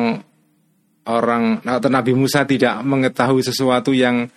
orang 1.09 1.44
atau 1.64 1.90
Nabi 1.90 2.12
Musa 2.14 2.47
tidak 2.47 2.78
mengetahui 2.85 3.42
sesuatu 3.42 3.90
yang 3.90 4.30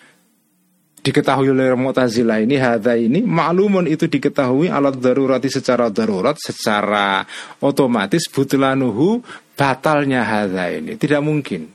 diketahui 1.05 1.53
oleh 1.53 1.77
Mu'tazilah 1.77 2.41
ini 2.41 2.57
hadza 2.57 2.97
ini 2.97 3.21
maklumun 3.21 3.85
itu 3.85 4.09
diketahui 4.09 4.73
alat 4.73 4.97
darurati 4.97 5.53
secara 5.53 5.93
darurat 5.93 6.33
secara 6.33 7.21
otomatis 7.61 8.25
butlanuhu 8.33 9.21
batalnya 9.53 10.25
hadza 10.25 10.73
ini. 10.73 10.97
Tidak 10.97 11.21
mungkin. 11.21 11.69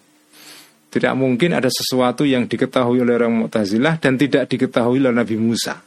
Tidak 0.90 1.14
mungkin 1.14 1.54
ada 1.54 1.70
sesuatu 1.70 2.26
yang 2.26 2.50
diketahui 2.50 2.98
oleh 3.06 3.14
orang 3.14 3.46
Mu'tazilah 3.46 4.02
dan 4.02 4.18
tidak 4.18 4.50
diketahui 4.50 4.98
oleh 4.98 5.14
Nabi 5.14 5.38
Musa. 5.38 5.78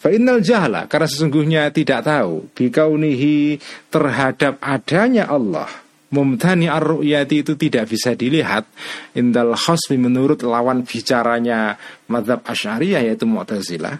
Fa'innal 0.00 0.40
jahla 0.40 0.88
karena 0.88 1.04
sesungguhnya 1.04 1.68
tidak 1.68 2.08
tahu 2.08 2.48
bikaunihi 2.56 3.60
terhadap 3.92 4.56
adanya 4.64 5.28
Allah 5.28 5.83
mumtani 6.12 6.68
ar-ru'yati 6.68 7.46
itu 7.46 7.52
tidak 7.56 7.90
bisa 7.90 8.12
dilihat 8.12 8.68
indal 9.16 9.56
khasmi 9.56 9.96
menurut 9.96 10.44
lawan 10.44 10.84
bicaranya 10.84 11.80
madhab 12.10 12.44
asyariyah 12.44 13.02
yaitu 13.06 13.24
mu'tazilah 13.24 13.98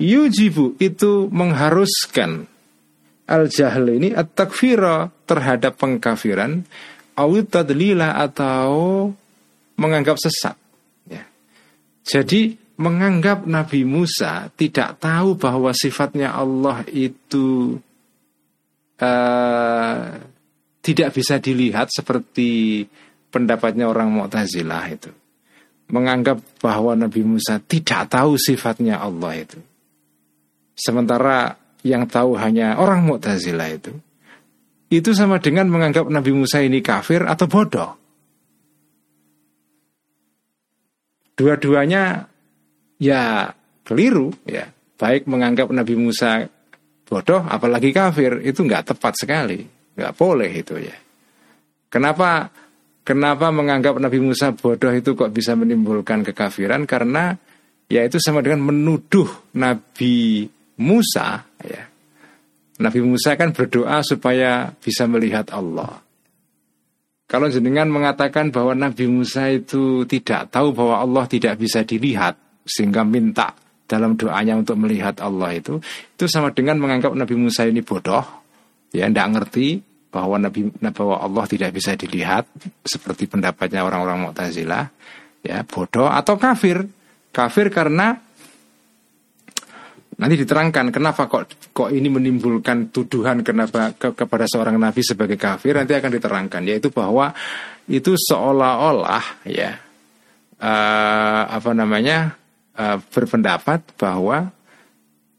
yujibu 0.00 0.74
itu 0.82 1.28
mengharuskan 1.30 2.48
al-jahl 3.28 3.86
ini 3.86 4.10
at-takfira 4.10 5.12
terhadap 5.28 5.78
pengkafiran 5.78 6.66
awit 7.14 7.52
atau 7.54 8.72
menganggap 9.78 10.16
sesat 10.18 10.56
ya. 11.06 11.22
jadi 12.02 12.56
menganggap 12.80 13.46
Nabi 13.46 13.86
Musa 13.86 14.50
tidak 14.58 14.98
tahu 14.98 15.38
bahwa 15.38 15.70
sifatnya 15.70 16.34
Allah 16.34 16.82
itu 16.90 17.78
uh, 18.98 20.31
tidak 20.82 21.14
bisa 21.14 21.38
dilihat 21.38 21.88
seperti 21.94 22.84
pendapatnya 23.30 23.86
orang 23.86 24.10
Mu'tazilah 24.10 24.84
itu. 24.90 25.10
Menganggap 25.88 26.42
bahwa 26.58 26.98
Nabi 26.98 27.22
Musa 27.22 27.62
tidak 27.62 28.10
tahu 28.10 28.34
sifatnya 28.36 28.98
Allah 28.98 29.38
itu. 29.38 29.58
Sementara 30.74 31.54
yang 31.86 32.10
tahu 32.10 32.34
hanya 32.34 32.76
orang 32.82 33.06
Mu'tazilah 33.06 33.70
itu. 33.70 33.94
Itu 34.92 35.16
sama 35.16 35.40
dengan 35.40 35.72
menganggap 35.72 36.04
Nabi 36.10 36.36
Musa 36.36 36.60
ini 36.60 36.84
kafir 36.84 37.24
atau 37.24 37.48
bodoh. 37.48 37.96
Dua-duanya 41.32 42.28
ya 43.00 43.48
keliru 43.88 44.34
ya. 44.44 44.68
Baik 45.00 45.26
menganggap 45.26 45.72
Nabi 45.72 45.96
Musa 45.96 46.46
bodoh 47.08 47.42
apalagi 47.48 47.90
kafir 47.90 48.44
itu 48.44 48.62
nggak 48.62 48.94
tepat 48.94 49.16
sekali, 49.18 49.66
nggak 49.96 50.12
boleh 50.16 50.50
itu 50.50 50.78
ya. 50.80 50.96
Kenapa 51.92 52.48
kenapa 53.04 53.52
menganggap 53.52 54.00
Nabi 54.00 54.18
Musa 54.22 54.56
bodoh 54.56 54.92
itu 54.92 55.12
kok 55.12 55.32
bisa 55.32 55.52
menimbulkan 55.52 56.24
kekafiran? 56.24 56.88
Karena 56.88 57.36
ya 57.88 58.04
itu 58.04 58.16
sama 58.16 58.40
dengan 58.40 58.72
menuduh 58.72 59.54
Nabi 59.58 60.48
Musa 60.80 61.44
ya. 61.60 61.82
Nabi 62.82 63.00
Musa 63.04 63.36
kan 63.36 63.52
berdoa 63.52 64.00
supaya 64.02 64.72
bisa 64.72 65.04
melihat 65.06 65.52
Allah. 65.52 66.00
Kalau 67.28 67.48
jenengan 67.48 67.88
mengatakan 67.88 68.52
bahwa 68.52 68.76
Nabi 68.76 69.08
Musa 69.08 69.48
itu 69.48 70.04
tidak 70.04 70.52
tahu 70.52 70.76
bahwa 70.76 71.00
Allah 71.00 71.24
tidak 71.24 71.56
bisa 71.56 71.80
dilihat, 71.80 72.36
sehingga 72.66 73.06
minta 73.08 73.56
dalam 73.92 74.16
doanya 74.16 74.56
untuk 74.56 74.80
melihat 74.80 75.20
Allah 75.20 75.52
itu 75.52 75.76
itu 76.16 76.24
sama 76.24 76.48
dengan 76.56 76.80
menganggap 76.80 77.12
Nabi 77.12 77.36
Musa 77.36 77.68
ini 77.68 77.84
bodoh 77.84 78.41
ya 78.92 79.08
tidak 79.08 79.28
ngerti 79.32 79.80
bahwa 80.12 80.36
Nabi 80.36 80.68
bahwa 80.92 81.24
Allah 81.24 81.44
tidak 81.48 81.72
bisa 81.72 81.96
dilihat 81.96 82.44
seperti 82.84 83.24
pendapatnya 83.24 83.80
orang-orang 83.80 84.28
Mu'tazilah. 84.28 84.92
Ya 85.42 85.64
bodoh 85.64 86.06
atau 86.06 86.36
kafir. 86.36 86.84
Kafir 87.32 87.72
karena 87.72 88.12
nanti 90.20 90.36
diterangkan 90.36 90.92
kenapa 90.92 91.26
kok 91.26 91.72
kok 91.72 91.88
ini 91.88 92.12
menimbulkan 92.12 92.92
tuduhan 92.92 93.40
kenapa 93.40 93.96
ke, 93.96 94.12
kepada 94.12 94.44
seorang 94.44 94.76
nabi 94.76 95.00
sebagai 95.00 95.40
kafir 95.40 95.80
nanti 95.80 95.96
akan 95.96 96.12
diterangkan. 96.12 96.62
Yaitu 96.68 96.92
bahwa 96.92 97.32
itu 97.88 98.14
seolah-olah 98.14 99.48
ya 99.48 99.80
uh, 100.60 101.42
apa 101.48 101.72
namanya 101.72 102.36
uh, 102.76 103.00
berpendapat 103.10 103.96
bahwa 103.96 104.52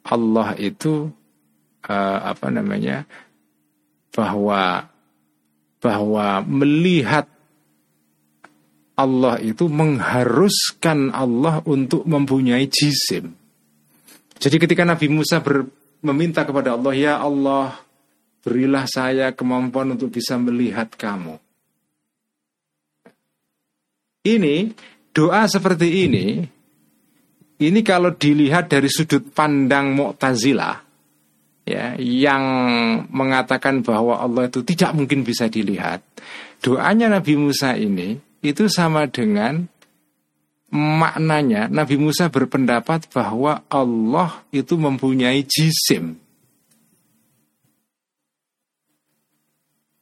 Allah 0.03 0.49
itu 0.59 1.13
uh, 1.87 2.19
apa 2.27 2.51
namanya 2.51 3.07
bahwa 4.13 4.87
bahwa 5.83 6.39
melihat 6.47 7.27
Allah 8.93 9.41
itu 9.41 9.67
mengharuskan 9.67 11.11
Allah 11.11 11.59
untuk 11.65 12.05
mempunyai 12.05 12.69
jisim. 12.69 13.33
Jadi 14.37 14.55
ketika 14.61 14.85
Nabi 14.85 15.09
Musa 15.09 15.41
ber, 15.41 15.65
meminta 16.05 16.45
kepada 16.45 16.77
Allah, 16.77 16.93
ya 16.93 17.17
Allah, 17.17 17.81
berilah 18.45 18.85
saya 18.85 19.33
kemampuan 19.33 19.97
untuk 19.97 20.13
bisa 20.13 20.37
melihat 20.37 20.93
kamu. 20.93 21.41
Ini 24.23 24.71
doa 25.11 25.43
seperti 25.51 26.07
ini 26.07 26.25
ini 27.63 27.79
kalau 27.83 28.11
dilihat 28.11 28.71
dari 28.71 28.87
sudut 28.91 29.31
pandang 29.31 29.95
Mu'tazilah 29.95 30.82
ya 31.63 31.95
yang 31.99 32.43
mengatakan 33.07 33.83
bahwa 33.83 34.19
Allah 34.19 34.51
itu 34.51 34.63
tidak 34.63 34.95
mungkin 34.95 35.23
bisa 35.23 35.47
dilihat. 35.47 36.03
Doanya 36.63 37.11
Nabi 37.11 37.35
Musa 37.35 37.75
ini 37.75 38.15
itu 38.43 38.67
sama 38.67 39.07
dengan 39.07 39.67
maknanya 40.73 41.69
Nabi 41.69 41.95
Musa 41.99 42.27
berpendapat 42.27 43.07
bahwa 43.11 43.63
Allah 43.67 44.43
itu 44.51 44.75
mempunyai 44.75 45.43
jisim. 45.45 46.19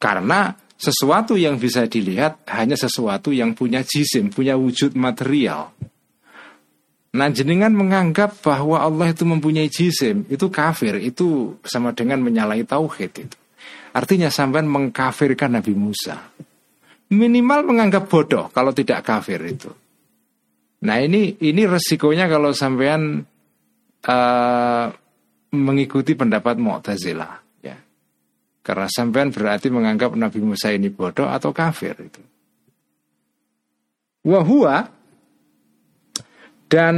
Karena 0.01 0.57
sesuatu 0.81 1.37
yang 1.37 1.61
bisa 1.61 1.85
dilihat 1.85 2.41
hanya 2.49 2.73
sesuatu 2.73 3.29
yang 3.29 3.53
punya 3.53 3.85
jisim, 3.85 4.33
punya 4.33 4.57
wujud 4.57 4.97
material. 4.97 5.69
Nah 7.11 7.27
jenengan 7.27 7.75
menganggap 7.75 8.39
bahwa 8.39 8.79
Allah 8.79 9.11
itu 9.11 9.27
mempunyai 9.27 9.67
jisim 9.67 10.23
Itu 10.31 10.47
kafir 10.47 10.95
Itu 10.95 11.59
sama 11.67 11.91
dengan 11.91 12.23
menyalahi 12.23 12.63
tauhid 12.63 13.11
itu. 13.11 13.37
Artinya 13.91 14.31
sampean 14.31 14.71
mengkafirkan 14.71 15.59
Nabi 15.59 15.75
Musa. 15.75 16.31
Minimal 17.11 17.67
menganggap 17.67 18.07
bodoh 18.07 18.47
Kalau 18.55 18.71
tidak 18.71 19.03
kafir 19.03 19.43
itu. 19.43 19.67
Nah 20.87 20.97
ini 21.03 21.35
ini 21.43 21.67
resikonya 21.67 22.31
kalau 22.31 22.55
sampean 22.55 23.27
uh, 24.07 24.87
Mengikuti 25.51 26.15
pendapat 26.15 26.55
Mu'tazilah 26.63 27.33
ya. 27.59 27.75
Karena 28.63 28.87
sampean 28.87 29.35
berarti 29.35 29.67
menganggap 29.67 30.15
Nabi 30.15 30.39
Musa 30.39 30.71
ini 30.71 30.87
bodoh 30.87 31.27
atau 31.27 31.51
kafir 31.51 31.91
itu. 31.99 32.23
Wahua 34.23 35.00
dan 36.71 36.95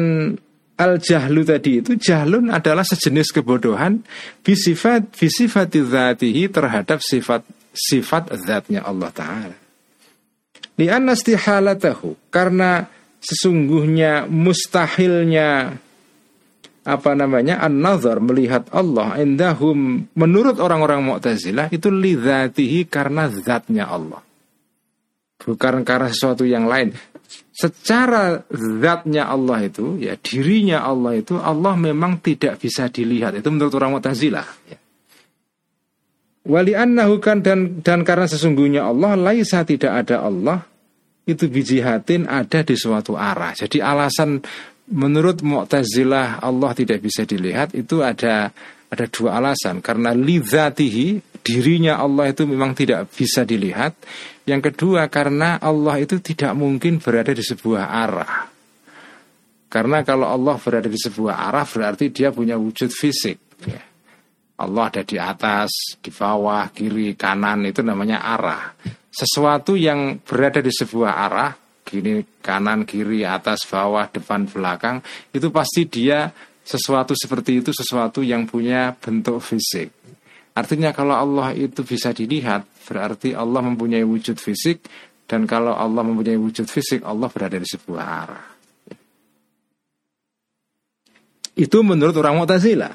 al 0.78 1.02
jahlu 1.02 1.42
tadi 1.42 1.82
itu 1.82 1.98
jahlun 1.98 2.54
adalah 2.54 2.86
sejenis 2.86 3.34
kebodohan 3.34 4.06
bisifat 4.46 5.10
bisifat 5.18 5.74
dzatihi 5.74 6.54
terhadap 6.54 7.02
sifat 7.02 7.42
sifat 7.74 8.30
zatnya 8.38 8.86
Allah 8.86 9.10
taala. 9.10 9.58
Li 10.78 10.90
istihalatahu 10.90 12.30
karena 12.30 12.86
sesungguhnya 13.18 14.30
mustahilnya 14.30 15.78
apa 16.84 17.12
namanya 17.16 17.64
an-nazar 17.64 18.20
melihat 18.20 18.68
Allah 18.76 19.16
indahum 19.16 20.04
menurut 20.14 20.60
orang-orang 20.60 21.00
Mu'tazilah 21.00 21.72
itu 21.72 21.88
lidzatihi 21.88 22.92
karena 22.92 23.32
zatnya 23.32 23.88
Allah. 23.88 24.20
Bukan 25.40 25.84
karena 25.88 26.12
sesuatu 26.12 26.44
yang 26.44 26.68
lain 26.68 26.92
secara 27.54 28.42
zatnya 28.82 29.30
Allah 29.30 29.70
itu 29.70 30.02
ya 30.02 30.18
dirinya 30.18 30.82
Allah 30.82 31.22
itu 31.22 31.38
Allah 31.38 31.78
memang 31.78 32.18
tidak 32.18 32.58
bisa 32.58 32.90
dilihat 32.90 33.38
itu 33.38 33.48
menurut 33.54 33.74
orang 33.78 34.02
Mu'tazilah 34.02 34.48
ya. 34.68 34.78
Wali 36.44 36.76
kan 37.24 37.40
dan 37.40 37.80
dan 37.80 38.04
karena 38.04 38.28
sesungguhnya 38.28 38.84
Allah 38.84 39.16
laisa 39.16 39.64
tidak 39.64 40.04
ada 40.04 40.28
Allah 40.28 40.68
itu 41.24 41.48
bijihatin 41.48 42.28
ada 42.28 42.68
di 42.68 42.76
suatu 42.76 43.16
arah. 43.16 43.56
Jadi 43.56 43.80
alasan 43.80 44.44
menurut 44.92 45.40
Mu'tazilah 45.40 46.44
Allah 46.44 46.72
tidak 46.76 47.00
bisa 47.00 47.24
dilihat 47.24 47.72
itu 47.80 48.04
ada 48.04 48.52
ada 48.92 49.06
dua 49.08 49.40
alasan 49.40 49.80
karena 49.80 50.12
lidzatihi 50.12 51.33
dirinya 51.44 52.00
Allah 52.00 52.32
itu 52.32 52.48
memang 52.48 52.72
tidak 52.72 53.12
bisa 53.12 53.44
dilihat 53.44 54.00
yang 54.48 54.64
kedua 54.64 55.12
karena 55.12 55.60
Allah 55.60 56.00
itu 56.00 56.24
tidak 56.24 56.56
mungkin 56.56 57.04
berada 57.04 57.36
di 57.36 57.44
sebuah 57.44 57.84
arah. 57.84 58.48
Karena 59.68 60.06
kalau 60.06 60.30
Allah 60.30 60.56
berada 60.62 60.88
di 60.88 61.00
sebuah 61.00 61.50
arah 61.50 61.66
berarti 61.66 62.14
dia 62.14 62.30
punya 62.30 62.56
wujud 62.56 62.94
fisik. 62.94 63.38
Ya. 63.66 63.82
Allah 64.62 64.86
ada 64.86 65.02
di 65.02 65.18
atas, 65.18 65.98
di 65.98 66.14
bawah, 66.14 66.70
kiri, 66.70 67.18
kanan 67.18 67.66
itu 67.66 67.82
namanya 67.82 68.22
arah. 68.22 68.78
Sesuatu 69.10 69.74
yang 69.74 70.22
berada 70.22 70.62
di 70.62 70.70
sebuah 70.70 71.12
arah, 71.26 71.52
gini 71.82 72.22
kanan, 72.38 72.86
kiri, 72.86 73.26
atas, 73.26 73.66
bawah, 73.66 74.06
depan, 74.14 74.46
belakang, 74.46 75.02
itu 75.34 75.50
pasti 75.50 75.90
dia 75.90 76.30
sesuatu 76.64 77.18
seperti 77.18 77.66
itu 77.66 77.74
sesuatu 77.74 78.22
yang 78.22 78.46
punya 78.46 78.94
bentuk 78.94 79.42
fisik. 79.42 80.03
Artinya 80.54 80.94
kalau 80.94 81.18
Allah 81.18 81.50
itu 81.58 81.82
bisa 81.82 82.14
dilihat, 82.14 82.70
berarti 82.86 83.34
Allah 83.34 83.62
mempunyai 83.66 84.06
wujud 84.06 84.38
fisik 84.38 84.86
dan 85.26 85.50
kalau 85.50 85.74
Allah 85.74 86.06
mempunyai 86.06 86.38
wujud 86.38 86.70
fisik, 86.70 87.02
Allah 87.02 87.26
berada 87.26 87.58
di 87.58 87.66
sebuah 87.66 88.06
arah. 88.06 88.46
Itu 91.58 91.82
menurut 91.82 92.14
orang 92.18 92.38
Mu'tazilah. 92.38 92.94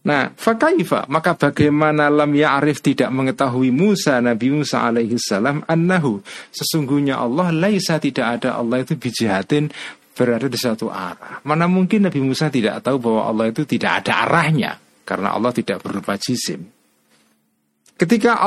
Nah, 0.00 0.32
fakaifa 0.32 1.12
maka 1.12 1.36
bagaimana 1.36 2.08
lam 2.08 2.32
ya'rif 2.32 2.80
tidak 2.80 3.12
mengetahui 3.12 3.68
Musa 3.68 4.16
Nabi 4.24 4.48
Musa 4.48 4.88
alaihi 4.88 5.20
salam 5.20 5.60
annahu 5.68 6.24
sesungguhnya 6.48 7.20
Allah 7.20 7.52
laisa 7.52 8.00
tidak 8.00 8.40
ada 8.40 8.56
Allah 8.56 8.80
itu 8.80 8.96
bijahatin 8.96 9.68
berada 10.16 10.48
di 10.48 10.56
satu 10.56 10.88
arah. 10.88 11.44
Mana 11.44 11.68
mungkin 11.68 12.08
Nabi 12.08 12.16
Musa 12.24 12.48
tidak 12.48 12.80
tahu 12.80 12.96
bahwa 12.96 13.28
Allah 13.28 13.52
itu 13.52 13.68
tidak 13.68 14.00
ada 14.04 14.24
arahnya 14.24 14.80
karena 15.10 15.34
Allah 15.34 15.50
tidak 15.50 15.82
berupa 15.82 16.14
jisim. 16.14 16.70
Ketika 17.98 18.38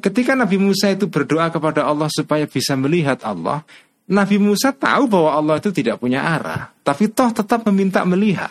ketika 0.00 0.32
Nabi 0.32 0.56
Musa 0.56 0.88
itu 0.88 1.12
berdoa 1.12 1.52
kepada 1.52 1.84
Allah 1.84 2.08
supaya 2.08 2.48
bisa 2.48 2.72
melihat 2.74 3.20
Allah, 3.22 3.60
Nabi 4.08 4.40
Musa 4.40 4.72
tahu 4.72 5.04
bahwa 5.06 5.36
Allah 5.36 5.54
itu 5.60 5.68
tidak 5.76 6.00
punya 6.00 6.24
arah, 6.24 6.72
tapi 6.80 7.12
toh 7.12 7.28
tetap 7.30 7.68
meminta 7.68 8.00
melihat. 8.08 8.50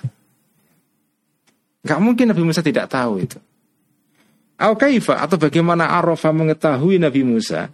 Gak 1.82 2.00
mungkin 2.00 2.30
Nabi 2.30 2.46
Musa 2.46 2.62
tidak 2.62 2.94
tahu 2.94 3.26
itu. 3.26 3.42
Al 4.56 4.78
kaifa 4.80 5.20
atau 5.20 5.36
bagaimana 5.36 5.92
Arafah 5.92 6.32
mengetahui 6.32 7.02
Nabi 7.02 7.28
Musa 7.28 7.68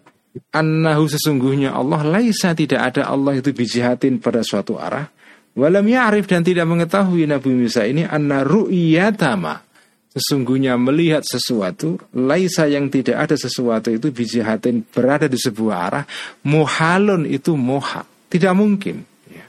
annahu 0.51 1.05
sesungguhnya 1.11 1.75
Allah 1.75 2.01
laisa 2.07 2.55
tidak 2.55 2.95
ada 2.95 3.11
Allah 3.11 3.37
itu 3.37 3.51
bijihatin 3.51 4.17
pada 4.17 4.41
suatu 4.41 4.79
arah 4.79 5.11
walam 5.53 5.83
ya'rif 5.83 6.25
dan 6.25 6.41
tidak 6.41 6.65
mengetahui 6.67 7.27
Nabi 7.27 7.51
Musa 7.51 7.83
ini 7.83 8.07
anna 8.07 8.41
ru'iyatama 8.47 9.70
Sesungguhnya 10.11 10.75
melihat 10.75 11.23
sesuatu 11.23 11.95
Laisa 12.11 12.67
yang 12.67 12.91
tidak 12.91 13.15
ada 13.15 13.35
sesuatu 13.39 13.87
itu 13.87 14.11
Bijihatin 14.11 14.83
berada 14.83 15.31
di 15.31 15.39
sebuah 15.39 15.75
arah 15.87 16.05
Muhalun 16.43 17.23
itu 17.23 17.55
moha. 17.55 18.03
Tidak 18.27 18.51
mungkin. 18.51 19.07
Ya. 19.31 19.47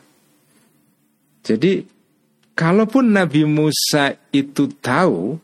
Jadi 1.42 1.82
Kalaupun 2.54 3.10
Nabi 3.10 3.42
Musa 3.42 4.14
itu 4.30 4.70
tahu 4.78 5.34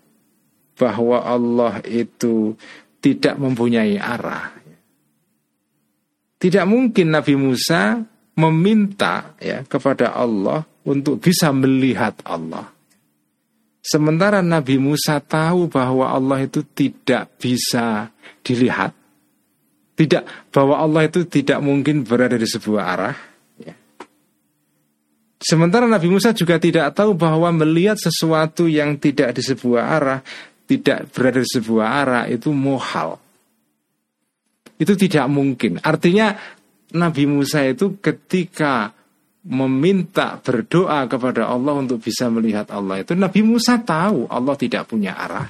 Bahwa 0.79 1.27
Allah 1.27 1.83
itu 1.83 2.55
Tidak 3.03 3.35
mempunyai 3.43 3.99
arah 3.99 4.55
Tidak 6.39 6.63
mungkin 6.63 7.11
Nabi 7.11 7.35
Musa 7.35 7.99
Meminta 8.39 9.35
ya 9.43 9.67
kepada 9.67 10.15
Allah 10.15 10.63
Untuk 10.87 11.19
bisa 11.19 11.51
melihat 11.51 12.15
Allah 12.23 12.78
Sementara 13.79 14.43
Nabi 14.43 14.77
Musa 14.77 15.23
tahu 15.23 15.71
bahwa 15.71 16.11
Allah 16.11 16.45
itu 16.45 16.61
tidak 16.67 17.39
bisa 17.41 18.11
dilihat. 18.43 18.93
Tidak 19.99 20.53
bahwa 20.55 20.79
Allah 20.79 21.11
itu 21.11 21.27
tidak 21.27 21.59
mungkin 21.59 22.07
berada 22.07 22.39
di 22.39 22.47
sebuah 22.47 22.83
arah. 22.85 23.17
Ya. 23.59 23.75
Sementara 25.43 25.91
Nabi 25.91 26.07
Musa 26.11 26.31
juga 26.31 26.59
tidak 26.63 26.95
tahu 26.95 27.19
bahwa 27.19 27.51
melihat 27.51 27.99
sesuatu 27.99 28.71
yang 28.71 28.95
tidak 28.99 29.35
di 29.35 29.43
sebuah 29.43 29.83
arah, 29.83 30.21
tidak 30.71 31.11
berada 31.11 31.43
di 31.43 31.51
sebuah 31.51 31.87
arah 31.87 32.25
itu 32.31 32.55
mohal. 32.55 33.19
Itu 34.79 34.95
tidak 34.95 35.27
mungkin. 35.27 35.83
Artinya 35.83 36.39
Nabi 36.95 37.27
Musa 37.27 37.67
itu 37.67 37.99
ketika 37.99 38.95
meminta 39.47 40.41
berdoa 40.43 41.07
kepada 41.07 41.47
Allah 41.47 41.79
untuk 41.79 42.03
bisa 42.03 42.27
melihat 42.27 42.69
Allah 42.75 43.01
itu 43.07 43.15
Nabi 43.15 43.41
Musa 43.47 43.79
tahu 43.79 44.27
Allah 44.27 44.55
tidak 44.59 44.91
punya 44.91 45.15
arah. 45.15 45.49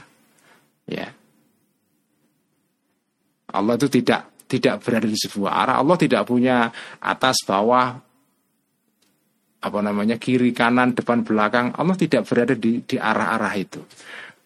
Ya. 0.84 1.08
Allah 3.48 3.74
itu 3.80 3.88
tidak 3.88 4.28
tidak 4.44 4.84
berada 4.84 5.08
di 5.08 5.16
sebuah 5.16 5.52
arah. 5.52 5.76
Allah 5.80 5.96
tidak 5.96 6.28
punya 6.28 6.68
atas 7.00 7.40
bawah 7.48 7.96
apa 9.58 9.78
namanya 9.82 10.20
kiri 10.20 10.52
kanan 10.52 10.92
depan 10.92 11.24
belakang. 11.24 11.72
Allah 11.72 11.96
tidak 11.96 12.28
berada 12.28 12.52
di 12.52 12.84
di 12.84 12.96
arah-arah 13.00 13.54
itu. 13.56 13.80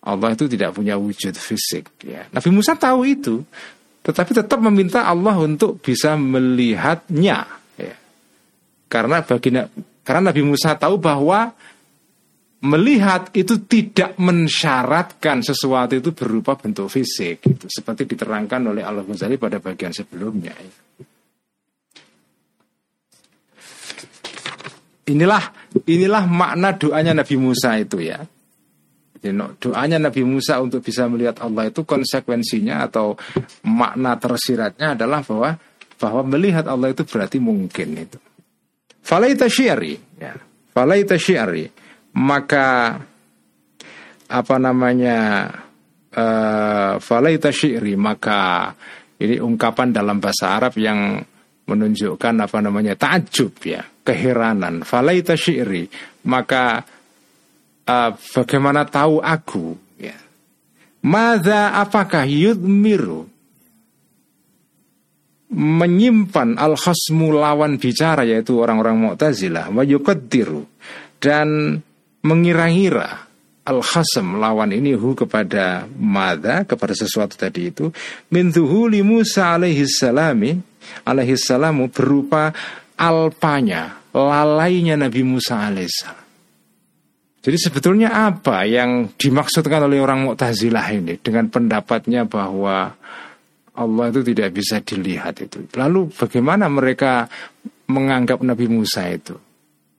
Allah 0.02 0.34
itu 0.34 0.50
tidak 0.50 0.74
punya 0.74 0.98
wujud 0.98 1.34
fisik 1.34 2.02
ya. 2.02 2.26
Nabi 2.30 2.50
Musa 2.50 2.74
tahu 2.74 3.06
itu 3.06 3.42
tetapi 4.02 4.34
tetap 4.34 4.58
meminta 4.58 5.06
Allah 5.06 5.38
untuk 5.38 5.78
bisa 5.78 6.18
melihatnya 6.18 7.61
karena 8.92 9.24
bagi 9.24 9.56
karena 10.04 10.28
Nabi 10.28 10.42
Musa 10.44 10.76
tahu 10.76 11.00
bahwa 11.00 11.48
melihat 12.62 13.32
itu 13.32 13.56
tidak 13.64 14.20
mensyaratkan 14.20 15.40
sesuatu 15.40 15.96
itu 15.96 16.12
berupa 16.12 16.54
bentuk 16.54 16.92
fisik 16.92 17.40
gitu. 17.40 17.66
seperti 17.72 18.04
diterangkan 18.04 18.68
oleh 18.68 18.84
Allah 18.84 19.02
Ghazali 19.02 19.40
pada 19.40 19.58
bagian 19.58 19.90
sebelumnya. 19.90 20.52
Inilah 25.08 25.42
inilah 25.88 26.22
makna 26.28 26.76
doanya 26.76 27.16
Nabi 27.16 27.34
Musa 27.40 27.80
itu 27.80 27.98
ya. 27.98 28.20
Doanya 29.58 30.02
Nabi 30.02 30.22
Musa 30.26 30.58
untuk 30.62 30.82
bisa 30.82 31.06
melihat 31.06 31.42
Allah 31.42 31.70
itu 31.70 31.82
konsekuensinya 31.82 32.86
atau 32.86 33.18
makna 33.66 34.18
tersiratnya 34.18 34.94
adalah 34.98 35.22
bahwa 35.26 35.58
bahwa 35.98 36.22
melihat 36.26 36.66
Allah 36.66 36.90
itu 36.94 37.02
berarti 37.06 37.38
mungkin 37.42 37.88
itu. 37.98 38.18
Falaita 39.02 39.50
syiari 39.50 39.98
ya. 40.16 40.32
Falaita 40.72 41.18
syiari 41.18 41.66
Maka 42.16 42.96
Apa 44.32 44.56
namanya 44.56 45.50
uh, 46.14 46.94
Falaita 47.02 47.50
syiari 47.50 47.98
Maka 47.98 48.72
Ini 49.18 49.42
ungkapan 49.42 49.90
dalam 49.90 50.22
bahasa 50.22 50.54
Arab 50.54 50.78
yang 50.78 51.18
Menunjukkan 51.66 52.34
apa 52.46 52.58
namanya 52.62 52.94
Takjub 52.94 53.54
ya 53.66 53.82
Keheranan. 53.82 54.86
Falaita 54.86 55.34
syiari 55.34 55.90
Maka 56.30 56.80
uh, 57.90 58.10
Bagaimana 58.14 58.86
tahu 58.86 59.18
aku 59.18 59.98
ya. 59.98 60.14
Mada 61.02 61.82
apakah 61.82 62.22
yudmiru 62.22 63.31
menyimpan 65.52 66.56
al-khasmu 66.56 67.36
lawan 67.36 67.76
bicara 67.76 68.24
yaitu 68.24 68.56
orang-orang 68.56 68.96
Mu'tazilah 68.96 69.68
wa 69.68 69.84
yuqaddiru 69.84 70.64
dan 71.20 71.78
mengira-ngira 72.24 73.28
al-khasm 73.62 74.42
lawan 74.42 74.74
ini 74.74 74.96
hu 74.96 75.14
kepada 75.14 75.86
mada 75.94 76.66
kepada 76.66 76.96
sesuatu 76.96 77.38
tadi 77.38 77.70
itu 77.70 77.92
min 78.34 78.50
li 78.90 79.00
Musa 79.04 79.54
alaihi 79.54 79.86
salami 79.86 80.56
alaihi 81.06 81.38
salamu 81.38 81.86
berupa 81.92 82.50
alpanya 82.98 84.02
lalainya 84.10 84.98
Nabi 84.98 85.22
Musa 85.22 85.68
alaihissalam 85.68 86.26
jadi 87.42 87.58
sebetulnya 87.58 88.08
apa 88.30 88.62
yang 88.66 89.14
dimaksudkan 89.18 89.82
oleh 89.86 89.98
orang 89.98 90.26
Mu'tazilah 90.26 90.86
ini 90.94 91.18
dengan 91.18 91.50
pendapatnya 91.50 92.22
bahwa 92.26 92.94
Allah 93.72 94.12
itu 94.12 94.20
tidak 94.20 94.52
bisa 94.52 94.84
dilihat 94.84 95.40
itu. 95.40 95.64
Lalu 95.72 96.12
bagaimana 96.12 96.68
mereka 96.68 97.24
menganggap 97.88 98.44
Nabi 98.44 98.68
Musa 98.68 99.08
itu? 99.08 99.32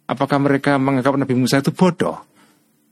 Apakah 0.05 0.38
mereka 0.38 0.77
menganggap 0.77 1.17
Nabi 1.17 1.33
Musa 1.33 1.57
itu 1.57 1.73
bodoh? 1.73 2.21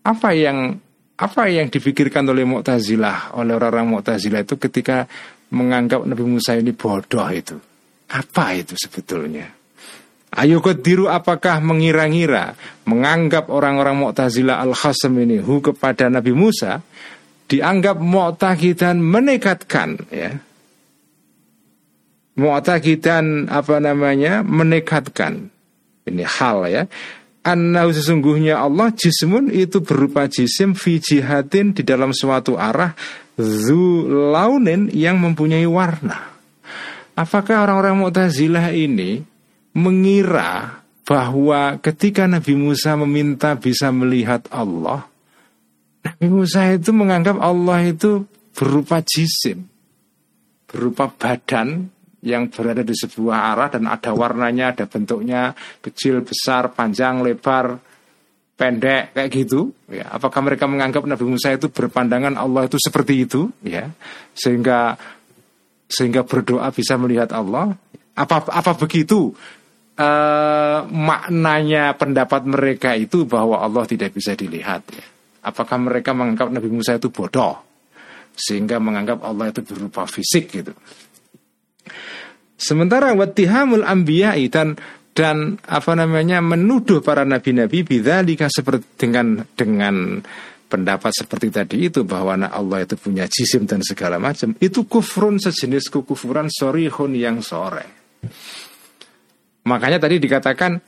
Apa 0.01 0.33
yang 0.33 0.73
apa 1.21 1.45
yang 1.53 1.69
dipikirkan 1.69 2.25
oleh 2.25 2.41
Mu'tazilah, 2.49 3.37
oleh 3.37 3.53
orang-orang 3.53 3.93
Mu'tazilah 3.93 4.41
itu 4.41 4.57
ketika 4.57 5.05
menganggap 5.53 6.01
Nabi 6.01 6.25
Musa 6.25 6.57
ini 6.57 6.73
bodoh 6.73 7.29
itu? 7.29 7.61
Apa 8.09 8.57
itu 8.57 8.73
sebetulnya? 8.73 9.45
Ayo 10.31 10.63
kediru 10.63 11.11
apakah 11.11 11.61
mengira-ngira 11.61 12.55
menganggap 12.89 13.53
orang-orang 13.53 14.01
Mu'tazilah 14.01 14.63
Al-Khasam 14.63 15.13
ini 15.21 15.37
hu 15.43 15.61
kepada 15.61 16.09
Nabi 16.09 16.33
Musa 16.33 16.81
dianggap 17.51 17.99
Mu'takidan 17.99 18.97
menekatkan 19.03 20.07
ya 20.09 20.31
mu'taqidan 22.39 23.51
apa 23.51 23.81
namanya 23.83 24.43
menekatkan 24.45 25.51
ini 26.07 26.23
hal 26.23 26.67
ya 26.69 26.83
Anna 27.41 27.89
sesungguhnya 27.89 28.61
Allah 28.61 28.93
jismun 28.93 29.49
itu 29.49 29.81
berupa 29.81 30.29
jisim 30.29 30.77
fi 30.77 31.01
jihadin 31.01 31.73
di 31.73 31.81
dalam 31.81 32.13
suatu 32.13 32.53
arah 32.53 32.93
zu 33.33 34.05
launin 34.05 34.93
yang 34.93 35.17
mempunyai 35.17 35.65
warna. 35.65 36.37
Apakah 37.17 37.65
orang-orang 37.65 37.97
Mu'tazilah 37.97 38.69
ini 38.77 39.25
mengira 39.73 40.85
bahwa 41.01 41.81
ketika 41.81 42.29
Nabi 42.29 42.53
Musa 42.53 42.93
meminta 42.93 43.57
bisa 43.57 43.89
melihat 43.89 44.45
Allah, 44.53 45.09
Nabi 46.05 46.27
Musa 46.29 46.69
itu 46.69 46.93
menganggap 46.93 47.41
Allah 47.41 47.89
itu 47.89 48.29
berupa 48.53 49.01
jisim, 49.01 49.65
berupa 50.69 51.09
badan 51.09 51.89
yang 52.21 52.53
berada 52.53 52.85
di 52.85 52.93
sebuah 52.93 53.53
arah 53.53 53.69
dan 53.73 53.89
ada 53.89 54.13
warnanya, 54.13 54.77
ada 54.77 54.85
bentuknya 54.85 55.57
kecil, 55.81 56.21
besar, 56.21 56.69
panjang, 56.69 57.25
lebar, 57.25 57.81
pendek 58.61 59.17
kayak 59.17 59.29
gitu. 59.33 59.73
Ya, 59.89 60.05
apakah 60.13 60.45
mereka 60.45 60.69
menganggap 60.69 61.01
Nabi 61.09 61.25
Musa 61.25 61.49
itu 61.49 61.73
berpandangan 61.73 62.37
Allah 62.37 62.69
itu 62.69 62.77
seperti 62.77 63.25
itu? 63.25 63.49
Ya, 63.65 63.89
sehingga 64.37 65.01
sehingga 65.89 66.21
berdoa 66.21 66.69
bisa 66.69 66.93
melihat 67.01 67.33
Allah. 67.33 67.73
Apa 68.13 68.45
apa 68.53 68.77
begitu 68.77 69.33
uh, 69.97 70.79
maknanya 70.85 71.97
pendapat 71.97 72.45
mereka 72.45 72.93
itu 72.93 73.25
bahwa 73.25 73.57
Allah 73.57 73.89
tidak 73.89 74.13
bisa 74.13 74.37
dilihat? 74.37 74.85
Ya. 74.93 75.05
Apakah 75.41 75.81
mereka 75.81 76.13
menganggap 76.13 76.53
Nabi 76.53 76.69
Musa 76.69 77.01
itu 77.01 77.09
bodoh 77.09 77.57
sehingga 78.37 78.77
menganggap 78.77 79.25
Allah 79.25 79.49
itu 79.49 79.65
berupa 79.65 80.05
fisik 80.05 80.53
gitu? 80.53 80.77
Sementara 82.61 83.17
wattihamul 83.17 83.81
anbiya'i 83.81 84.53
dan 84.53 84.77
dan 85.17 85.57
apa 85.65 85.97
namanya 85.97 86.39
menuduh 86.39 87.01
para 87.01 87.25
nabi-nabi 87.25 87.81
bidzalika 87.83 88.47
seperti 88.47 88.85
dengan 88.95 89.43
dengan 89.57 90.21
pendapat 90.71 91.11
seperti 91.11 91.51
tadi 91.51 91.91
itu 91.91 92.07
bahwa 92.07 92.47
Allah 92.47 92.87
itu 92.87 92.95
punya 92.95 93.27
jisim 93.27 93.67
dan 93.67 93.83
segala 93.83 94.21
macam 94.23 94.55
itu 94.63 94.87
kufrun 94.87 95.35
sejenis 95.35 95.91
kekufuran 95.91 96.47
sorihun 96.47 97.11
yang 97.11 97.43
sore 97.43 97.83
Makanya 99.61 100.01
tadi 100.01 100.17
dikatakan 100.17 100.81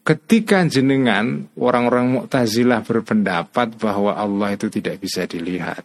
ketika 0.00 0.64
jenengan 0.64 1.52
orang-orang 1.60 2.16
Mu'tazilah 2.16 2.80
berpendapat 2.80 3.76
bahwa 3.76 4.16
Allah 4.16 4.56
itu 4.56 4.72
tidak 4.72 5.04
bisa 5.04 5.28
dilihat. 5.28 5.84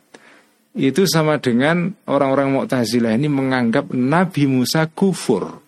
Itu 0.76 1.08
sama 1.08 1.40
dengan 1.40 1.96
orang-orang 2.04 2.52
Mu'tazilah 2.52 3.16
ini 3.16 3.32
menganggap 3.32 3.96
Nabi 3.96 4.44
Musa 4.44 4.92
kufur. 4.92 5.64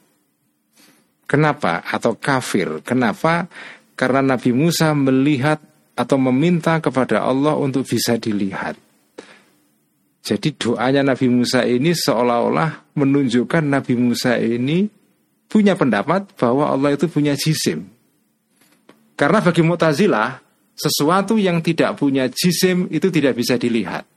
Kenapa? 1.24 1.80
Atau 1.88 2.20
kafir. 2.20 2.84
Kenapa? 2.84 3.48
Karena 3.96 4.36
Nabi 4.36 4.52
Musa 4.52 4.92
melihat 4.92 5.64
atau 5.96 6.20
meminta 6.20 6.84
kepada 6.84 7.24
Allah 7.24 7.56
untuk 7.56 7.88
bisa 7.88 8.20
dilihat. 8.20 8.76
Jadi 10.28 10.60
doanya 10.60 11.08
Nabi 11.08 11.32
Musa 11.32 11.64
ini 11.64 11.96
seolah-olah 11.96 13.00
menunjukkan 13.00 13.64
Nabi 13.64 13.96
Musa 13.96 14.36
ini 14.36 14.92
punya 15.48 15.80
pendapat 15.80 16.36
bahwa 16.36 16.68
Allah 16.68 17.00
itu 17.00 17.08
punya 17.08 17.32
jisim. 17.40 17.88
Karena 19.16 19.40
bagi 19.40 19.64
Mu'tazilah, 19.64 20.44
sesuatu 20.76 21.40
yang 21.40 21.64
tidak 21.64 21.96
punya 21.96 22.28
jisim 22.28 22.92
itu 22.92 23.08
tidak 23.08 23.40
bisa 23.40 23.56
dilihat. 23.56 24.17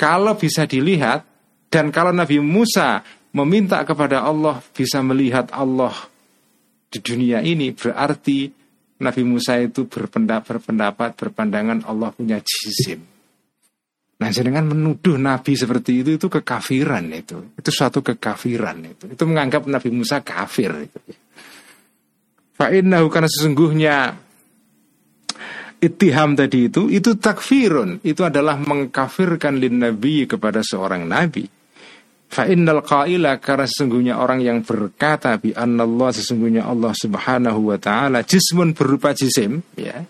Kalau 0.00 0.32
bisa 0.32 0.64
dilihat, 0.64 1.28
dan 1.68 1.92
kalau 1.92 2.08
Nabi 2.08 2.40
Musa 2.40 3.04
meminta 3.36 3.84
kepada 3.84 4.24
Allah 4.24 4.64
bisa 4.72 5.04
melihat 5.04 5.52
Allah 5.52 5.92
di 6.88 7.04
dunia 7.04 7.44
ini, 7.44 7.76
berarti 7.76 8.48
Nabi 9.04 9.22
Musa 9.28 9.60
itu 9.60 9.84
berpendapat, 9.84 10.64
berpendapat 10.64 11.10
berpandangan 11.20 11.84
Allah 11.84 12.16
punya 12.16 12.40
jisim. 12.40 13.04
Nah, 14.20 14.28
dengan 14.28 14.72
menuduh 14.72 15.16
Nabi 15.16 15.56
seperti 15.56 16.04
itu 16.04 16.16
itu 16.16 16.28
kekafiran 16.28 17.08
itu. 17.08 17.56
Itu 17.56 17.68
suatu 17.72 18.04
kekafiran 18.04 18.80
itu. 18.84 19.04
Itu 19.08 19.24
menganggap 19.24 19.64
Nabi 19.64 19.88
Musa 19.92 20.20
kafir 20.20 20.68
itu. 20.88 21.00
Fa'innahu 22.60 23.08
karena 23.08 23.28
sesungguhnya 23.28 23.96
Ittiham 25.80 26.36
tadi 26.36 26.68
itu 26.68 26.92
itu 26.92 27.16
takfirun. 27.16 28.04
Itu 28.04 28.28
adalah 28.28 28.60
mengkafirkan 28.60 29.56
lin 29.56 29.80
nabi 29.80 30.28
kepada 30.28 30.60
seorang 30.60 31.08
nabi. 31.08 31.48
Fa'innal 32.30 32.84
qaila 32.86 33.40
karena 33.42 33.66
sesungguhnya 33.66 34.14
orang 34.20 34.44
yang 34.44 34.62
berkata 34.62 35.34
bi 35.40 35.50
Allah 35.56 36.14
sesungguhnya 36.14 36.62
Allah 36.68 36.94
Subhanahu 36.94 37.74
wa 37.74 37.78
taala 37.80 38.22
jismun 38.22 38.76
berupa 38.76 39.16
jisim 39.16 39.64
ya. 39.74 40.04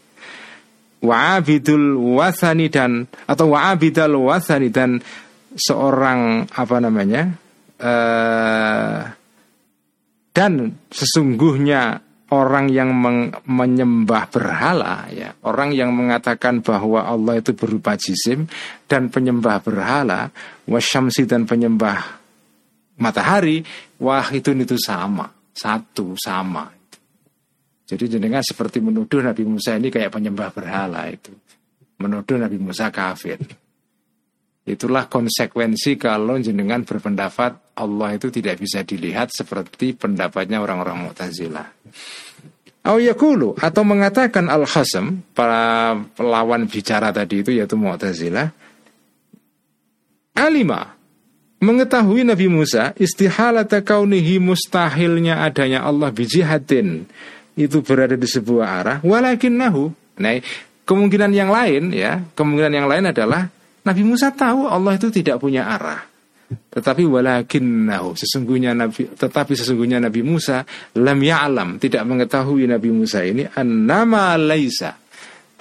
Wa'abidul 1.00 1.96
wasani 1.96 2.68
dan 2.68 3.08
atau 3.24 3.56
wa'abidal 3.56 4.20
wasani 4.20 4.68
dan 4.68 5.00
seorang 5.56 6.44
apa 6.52 6.76
namanya 6.76 7.32
uh, 7.80 9.00
dan 10.34 10.76
sesungguhnya 10.92 12.09
orang 12.30 12.70
yang 12.70 12.94
menyembah 13.44 14.30
berhala 14.30 15.10
ya 15.10 15.34
orang 15.42 15.74
yang 15.74 15.90
mengatakan 15.90 16.62
bahwa 16.62 17.02
Allah 17.02 17.42
itu 17.42 17.54
berupa 17.54 17.98
jisim 17.98 18.46
dan 18.86 19.10
penyembah 19.10 19.58
berhala 19.62 20.30
wasyamsi 20.70 21.26
dan 21.26 21.44
penyembah 21.44 22.22
matahari 23.02 23.62
wah 23.98 24.30
itu 24.30 24.54
itu 24.54 24.78
sama 24.78 25.40
satu 25.60 26.16
sama. 26.16 26.64
Jadi 27.84 28.06
jenengan 28.06 28.40
seperti 28.40 28.78
menuduh 28.80 29.20
Nabi 29.20 29.44
Musa 29.44 29.76
ini 29.76 29.90
kayak 29.90 30.14
penyembah 30.14 30.54
berhala 30.54 31.10
itu. 31.10 31.34
Menuduh 32.00 32.38
Nabi 32.38 32.56
Musa 32.56 32.88
kafir. 32.88 33.36
Itulah 34.64 35.10
konsekuensi 35.10 35.98
kalau 35.98 36.38
jenengan 36.38 36.86
berpendapat 36.86 37.69
Allah 37.80 38.20
itu 38.20 38.28
tidak 38.28 38.60
bisa 38.60 38.84
dilihat 38.84 39.32
seperti 39.32 39.96
pendapatnya 39.96 40.60
orang-orang 40.60 41.08
Mu'tazilah. 41.08 41.66
Auyakulu 42.84 43.56
atau 43.60 43.82
mengatakan 43.84 44.48
Al-Hasam 44.48 45.24
para 45.32 45.96
pelawan 46.16 46.68
bicara 46.68 47.12
tadi 47.12 47.44
itu 47.44 47.52
yaitu 47.52 47.76
Mu'tazilah 47.76 48.48
Alima 50.36 50.96
mengetahui 51.60 52.24
Nabi 52.24 52.48
Musa 52.48 52.96
istihalata 52.96 53.84
kaunihi 53.84 54.40
mustahilnya 54.40 55.44
adanya 55.44 55.84
Allah 55.84 56.08
bijihatin 56.08 57.04
itu 57.52 57.84
berada 57.84 58.16
di 58.16 58.24
sebuah 58.24 58.66
arah 58.80 58.98
walakin 59.04 59.60
nahu 59.60 59.92
nah 60.16 60.40
kemungkinan 60.88 61.36
yang 61.36 61.52
lain 61.52 61.92
ya 61.92 62.24
kemungkinan 62.32 62.72
yang 62.72 62.88
lain 62.88 63.12
adalah 63.12 63.52
Nabi 63.80 64.02
Musa 64.04 64.28
tahu 64.28 64.68
Allah 64.68 64.96
itu 64.96 65.08
tidak 65.08 65.40
punya 65.40 65.64
arah. 65.64 66.04
Tetapi 66.50 67.06
walakinnahu 67.06 68.18
sesungguhnya 68.18 68.74
Nabi 68.74 69.14
tetapi 69.14 69.54
sesungguhnya 69.54 70.02
Nabi 70.02 70.26
Musa 70.26 70.66
lam 70.98 71.18
ya'lam 71.22 71.78
tidak 71.78 72.02
mengetahui 72.02 72.66
Nabi 72.66 72.90
Musa 72.90 73.22
ini 73.22 73.46
annama 73.46 74.34
laisa 74.34 74.98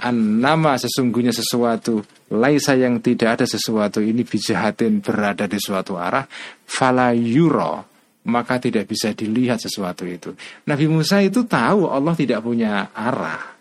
annama 0.01 0.81
sesungguhnya 0.81 1.29
sesuatu 1.29 2.01
laisa 2.33 2.73
yang 2.73 3.05
tidak 3.05 3.37
ada 3.41 3.45
sesuatu 3.45 4.01
ini 4.01 4.25
bijahatin 4.25 5.05
berada 5.05 5.45
di 5.45 5.61
suatu 5.61 5.93
arah 5.93 6.25
fala 6.65 7.13
yuro 7.13 7.85
maka 8.29 8.61
tidak 8.61 8.85
bisa 8.85 9.15
dilihat 9.15 9.57
sesuatu 9.57 10.05
itu. 10.05 10.35
Nabi 10.69 10.85
Musa 10.85 11.23
itu 11.23 11.47
tahu 11.47 11.89
Allah 11.89 12.13
tidak 12.13 12.45
punya 12.45 12.91
arah. 12.93 13.57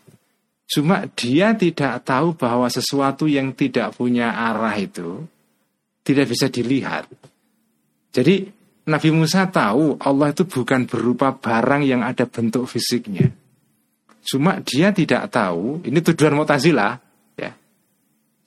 Cuma 0.68 1.08
dia 1.16 1.56
tidak 1.56 2.04
tahu 2.04 2.36
bahwa 2.36 2.68
sesuatu 2.68 3.24
yang 3.24 3.56
tidak 3.56 3.96
punya 3.96 4.36
arah 4.36 4.76
itu 4.76 5.24
tidak 6.08 6.32
bisa 6.32 6.48
dilihat. 6.48 7.04
Jadi 8.08 8.48
Nabi 8.88 9.12
Musa 9.12 9.44
tahu 9.52 10.00
Allah 10.00 10.32
itu 10.32 10.48
bukan 10.48 10.88
berupa 10.88 11.36
barang 11.36 11.84
yang 11.84 12.00
ada 12.00 12.24
bentuk 12.24 12.64
fisiknya. 12.64 13.28
Cuma 14.24 14.64
dia 14.64 14.88
tidak 14.96 15.28
tahu, 15.28 15.84
ini 15.84 16.00
tujuan 16.00 16.32
Mu'tazilah 16.32 16.92
ya. 17.36 17.52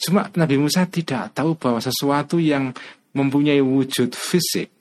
Cuma 0.02 0.26
Nabi 0.34 0.58
Musa 0.58 0.89
tidak 0.89 1.38
tahu 1.38 1.54
bahwa 1.54 1.78
sesuatu 1.78 2.41
yang 2.41 2.74
mempunyai 3.13 3.62
wujud 3.62 4.17
fisik 4.17 4.74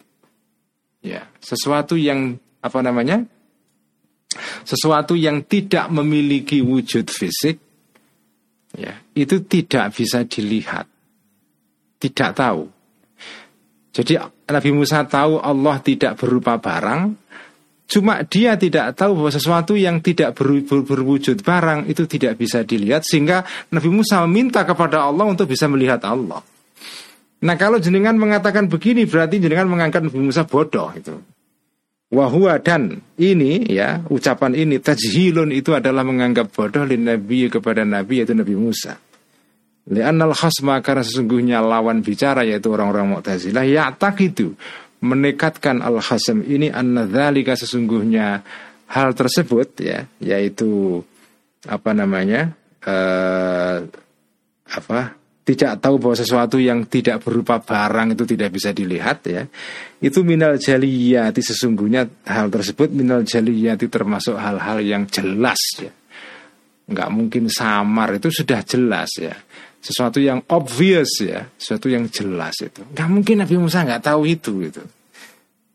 ya, 1.05 1.29
sesuatu 1.45 2.01
yang 2.01 2.41
apa 2.65 2.81
namanya? 2.81 3.21
sesuatu 4.63 5.19
yang 5.19 5.43
tidak 5.43 5.91
memiliki 5.91 6.63
wujud 6.63 7.11
fisik 7.11 7.59
ya 8.79 8.95
itu 9.19 9.43
tidak 9.43 9.91
bisa 9.99 10.23
dilihat 10.23 10.87
tidak 12.01 12.33
tahu. 12.33 12.67
Jadi 13.93 14.17
Nabi 14.49 14.71
Musa 14.73 15.05
tahu 15.05 15.37
Allah 15.39 15.77
tidak 15.85 16.17
berupa 16.17 16.57
barang 16.57 17.15
cuma 17.91 18.23
dia 18.23 18.55
tidak 18.55 18.95
tahu 18.95 19.19
bahwa 19.19 19.35
sesuatu 19.35 19.75
yang 19.75 19.99
tidak 19.99 20.39
ber, 20.39 20.63
ber, 20.63 20.87
berwujud 20.87 21.43
barang 21.43 21.91
itu 21.91 22.07
tidak 22.07 22.39
bisa 22.39 22.63
dilihat 22.63 23.03
sehingga 23.03 23.43
Nabi 23.75 23.91
Musa 23.91 24.23
meminta 24.31 24.63
kepada 24.63 25.03
Allah 25.11 25.27
untuk 25.27 25.51
bisa 25.51 25.67
melihat 25.67 25.99
Allah. 26.07 26.39
Nah 27.43 27.57
kalau 27.59 27.83
jenengan 27.83 28.15
mengatakan 28.15 28.71
begini 28.71 29.11
berarti 29.11 29.43
jenengan 29.43 29.67
mengangkat 29.67 30.07
Nabi 30.07 30.23
Musa 30.23 30.47
bodoh 30.47 30.95
itu 30.95 31.19
Wahua 32.11 32.59
dan 32.59 32.99
ini 33.23 33.71
ya 33.71 34.03
ucapan 34.11 34.59
ini 34.59 34.83
tajhilun 34.83 35.55
itu 35.55 35.71
adalah 35.79 36.03
menganggap 36.03 36.51
bodoh 36.51 36.83
nabi 36.83 37.47
kepada 37.47 37.87
nabi 37.87 38.19
yaitu 38.23 38.35
Nabi 38.35 38.59
Musa. 38.59 38.99
Li'annal 39.91 40.39
khasma 40.39 40.79
karena 40.87 41.03
sesungguhnya 41.03 41.59
lawan 41.59 42.07
bicara 42.07 42.47
yaitu 42.47 42.71
orang-orang 42.71 43.19
Mu'tazilah 43.19 43.67
ya 43.67 43.91
tak 43.91 44.23
itu 44.23 44.55
menekatkan 45.03 45.83
al 45.83 45.99
khasm 45.99 46.47
ini 46.47 46.71
anna 46.71 47.11
dzalika 47.11 47.59
sesungguhnya 47.59 48.39
hal 48.95 49.11
tersebut 49.19 49.83
ya 49.83 50.07
yaitu 50.23 51.03
apa 51.67 51.91
namanya 51.91 52.55
uh, 52.87 53.83
apa 54.71 55.19
tidak 55.43 55.83
tahu 55.83 55.99
bahwa 55.99 56.15
sesuatu 56.15 56.63
yang 56.63 56.87
tidak 56.87 57.27
berupa 57.27 57.59
barang 57.59 58.15
itu 58.15 58.23
tidak 58.23 58.55
bisa 58.55 58.71
dilihat 58.71 59.19
ya. 59.27 59.43
Itu 59.99 60.23
minal 60.23 60.63
jaliyati 60.63 61.43
sesungguhnya 61.43 62.07
hal 62.31 62.47
tersebut 62.55 62.95
minal 62.95 63.27
jaliyati 63.27 63.91
termasuk 63.91 64.39
hal-hal 64.39 64.79
yang 64.79 65.11
jelas 65.11 65.59
ya. 65.83 65.91
Nggak 66.87 67.09
mungkin 67.11 67.51
samar 67.51 68.23
itu 68.23 68.31
sudah 68.31 68.63
jelas 68.63 69.11
ya 69.19 69.35
sesuatu 69.81 70.21
yang 70.21 70.45
obvious 70.53 71.25
ya 71.25 71.49
sesuatu 71.57 71.89
yang 71.89 72.07
jelas 72.13 72.57
itu 72.61 72.85
nggak 72.85 73.09
mungkin 73.09 73.43
Nabi 73.43 73.57
Musa 73.57 73.83
nggak 73.83 74.05
tahu 74.05 74.29
itu 74.29 74.53
gitu 74.69 74.85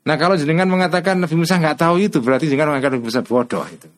nah 0.05 0.15
kalau 0.15 0.37
jenengan 0.37 0.69
mengatakan 0.69 1.17
Nabi 1.17 1.35
Musa 1.35 1.57
nggak 1.57 1.77
tahu 1.81 1.95
itu 1.99 2.21
berarti 2.21 2.45
jenengan 2.45 2.77
mengatakan 2.77 3.01
Nabi 3.01 3.05
Musa 3.09 3.25
bodoh 3.25 3.65
itu 3.65 3.89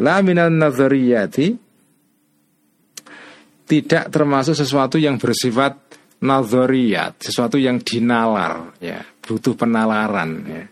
la 0.00 0.24
minal 0.24 0.48
nazariyati 0.48 1.70
tidak 3.70 4.10
termasuk 4.10 4.58
sesuatu 4.58 4.98
yang 4.98 5.14
bersifat 5.14 5.78
nazariyat, 6.20 7.22
sesuatu 7.22 7.56
yang 7.56 7.80
dinalar, 7.80 8.76
ya, 8.82 9.00
butuh 9.24 9.56
penalaran. 9.56 10.30
Ya. 10.44 10.64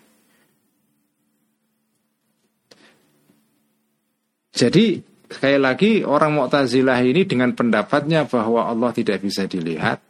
Jadi 4.52 4.98
sekali 5.28 5.58
lagi 5.60 5.90
orang 6.02 6.40
Mu'tazilah 6.40 6.98
ini 7.04 7.28
dengan 7.28 7.52
pendapatnya 7.52 8.24
bahwa 8.24 8.64
Allah 8.64 8.90
tidak 8.96 9.20
bisa 9.20 9.44
dilihat 9.44 10.00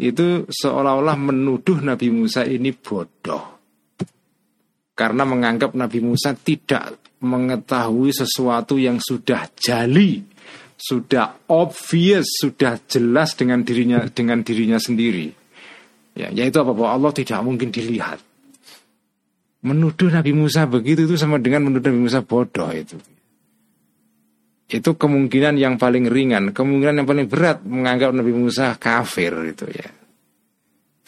itu 0.00 0.48
seolah-olah 0.48 1.14
menuduh 1.14 1.78
Nabi 1.84 2.08
Musa 2.10 2.42
ini 2.42 2.72
bodoh. 2.72 3.62
karena 4.96 5.24
menganggap 5.24 5.72
Nabi 5.72 6.04
Musa 6.04 6.36
tidak 6.36 7.00
mengetahui 7.24 8.12
sesuatu 8.12 8.76
yang 8.76 9.00
sudah 9.00 9.48
jali, 9.56 10.20
sudah 10.76 11.48
obvious, 11.48 12.28
sudah 12.40 12.76
jelas 12.84 13.32
dengan 13.32 13.64
dirinya 13.64 14.04
dengan 14.12 14.44
dirinya 14.44 14.76
sendiri. 14.76 15.32
Ya, 16.16 16.28
yaitu 16.28 16.60
apa? 16.60 16.76
Bahwa 16.76 16.92
Allah 16.96 17.12
tidak 17.16 17.40
mungkin 17.40 17.72
dilihat. 17.72 18.20
Menuduh 19.64 20.12
Nabi 20.12 20.32
Musa 20.36 20.64
begitu 20.64 21.04
itu 21.04 21.16
sama 21.20 21.40
dengan 21.40 21.68
menuduh 21.68 21.92
Nabi 21.92 22.00
Musa 22.08 22.20
bodoh 22.24 22.68
itu. 22.72 22.96
Itu 24.70 24.94
kemungkinan 24.94 25.58
yang 25.58 25.74
paling 25.82 26.06
ringan, 26.06 26.54
kemungkinan 26.54 27.02
yang 27.02 27.08
paling 27.08 27.26
berat 27.26 27.58
menganggap 27.66 28.14
Nabi 28.14 28.30
Musa 28.30 28.78
kafir 28.78 29.34
itu 29.50 29.66
ya. 29.66 29.90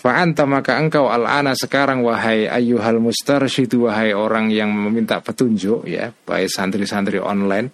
Fa'anta 0.03 0.51
maka 0.51 0.83
engkau 0.83 1.07
al-ana 1.07 1.55
sekarang 1.55 2.03
wahai 2.03 2.51
ayyuhal 2.51 2.98
mustarsyidu 2.98 3.87
wahai 3.87 4.11
orang 4.11 4.51
yang 4.51 4.75
meminta 4.75 5.22
petunjuk 5.22 5.87
ya, 5.87 6.11
baik 6.11 6.51
santri-santri 6.51 7.22
online. 7.22 7.70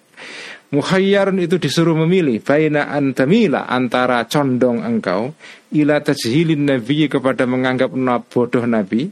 Muhayyarun 0.68 1.40
itu 1.40 1.56
disuruh 1.56 1.96
memilih 1.96 2.44
baina 2.44 2.92
antamila 2.92 3.64
antara 3.64 4.28
condong 4.28 4.84
engkau 4.84 5.32
ila 5.72 6.04
tajhilin 6.04 6.68
nabi 6.68 7.08
kepada 7.08 7.48
menganggap 7.48 7.96
bodoh 8.28 8.68
nabi 8.68 9.08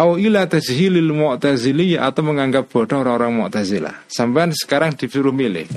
au 0.00 0.16
ila 0.16 0.48
tajhilil 0.48 1.12
mu'tazili 1.12 2.00
atau 2.00 2.24
menganggap 2.24 2.72
bodoh 2.72 3.04
orang-orang 3.04 3.36
mu'tazilah. 3.36 4.08
Sampai 4.08 4.48
sekarang 4.56 4.96
disuruh 4.96 5.36
milih. 5.36 5.68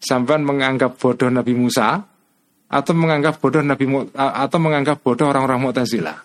Sampai 0.00 0.40
menganggap 0.40 0.96
bodoh 0.96 1.28
Nabi 1.28 1.52
Musa 1.52 2.00
atau 2.68 2.92
menganggap 2.92 3.40
bodoh 3.40 3.64
Nabi 3.64 3.88
atau 4.12 4.58
menganggap 4.60 5.00
bodoh 5.00 5.32
orang-orang 5.32 5.60
Mu'tazilah. 5.64 6.18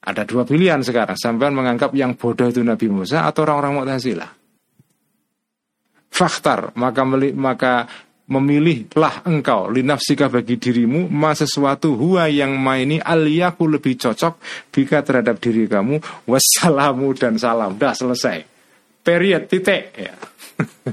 Ada 0.00 0.24
dua 0.24 0.48
pilihan 0.48 0.80
sekarang, 0.80 1.16
sampai 1.16 1.52
menganggap 1.52 1.92
yang 1.96 2.16
bodoh 2.16 2.48
itu 2.48 2.60
Nabi 2.60 2.88
Musa 2.92 3.24
atau 3.24 3.44
orang-orang 3.48 3.80
Mu'tazilah. 3.80 4.30
Faktar, 6.10 6.76
maka 6.76 7.02
maka 7.32 7.72
memilihlah 8.30 9.26
engkau 9.26 9.66
linafsika 9.68 10.30
bagi 10.30 10.54
dirimu 10.54 11.10
ma 11.10 11.34
sesuatu 11.34 11.98
huwa 11.98 12.30
yang 12.30 12.54
ma 12.54 12.78
ini 12.78 13.02
aliyaku 13.02 13.66
lebih 13.66 13.98
cocok 13.98 14.38
bika 14.70 15.02
terhadap 15.02 15.42
diri 15.42 15.66
kamu. 15.66 15.98
Wassalamu 16.30 17.10
dan 17.18 17.36
salam. 17.36 17.74
Dah 17.74 17.92
selesai. 17.92 18.46
Period 19.02 19.50
titik. 19.50 19.90
Ya. 19.98 20.14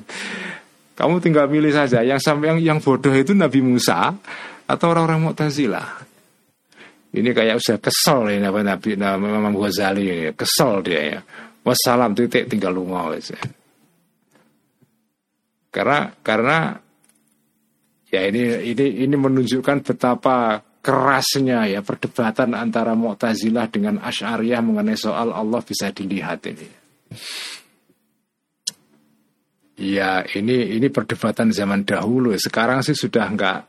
Kamu 0.97 1.21
tinggal 1.21 1.45
pilih 1.45 1.69
saja. 1.69 2.01
Yang 2.01 2.25
sampai 2.25 2.49
yang, 2.49 2.59
yang 2.63 2.79
bodoh 2.81 3.13
itu 3.13 3.37
Nabi 3.37 3.61
Musa 3.61 4.17
atau 4.65 4.85
orang-orang 4.89 5.29
Mu'tazilah. 5.29 6.09
Ini 7.13 7.29
kayak 7.37 7.61
udah 7.61 7.77
kesel 7.77 8.33
ya 8.33 8.49
Nabi 8.49 8.65
Nabi 8.65 8.89
Imam 8.97 9.53
Ghazali. 9.53 10.09
Ini, 10.09 10.33
kesel 10.33 10.81
dia 10.81 11.01
ya. 11.05 11.19
Wassalam 11.61 12.17
titik. 12.17 12.49
Tinggal 12.49 12.73
lunga 12.73 13.13
ya. 13.13 13.37
Karena 15.69 16.09
karena 16.25 16.81
ya 18.17 18.21
ini 18.33 18.41
ini 18.73 18.85
ini 19.05 19.15
menunjukkan 19.15 19.85
betapa 19.85 20.65
kerasnya 20.81 21.67
ya 21.67 21.83
perdebatan 21.83 22.55
antara 22.55 22.95
Mu'tazilah 22.95 23.67
dengan 23.67 23.99
Asy'ariyah 23.99 24.63
mengenai 24.63 24.95
soal 24.95 25.35
Allah 25.35 25.59
bisa 25.59 25.91
dilihat 25.91 26.47
ini. 26.47 26.67
Ya 29.77 30.23
ini 30.31 30.79
ini 30.79 30.87
perdebatan 30.87 31.51
zaman 31.51 31.83
dahulu. 31.83 32.33
Sekarang 32.39 32.81
sih 32.81 32.95
sudah 32.95 33.27
enggak 33.27 33.59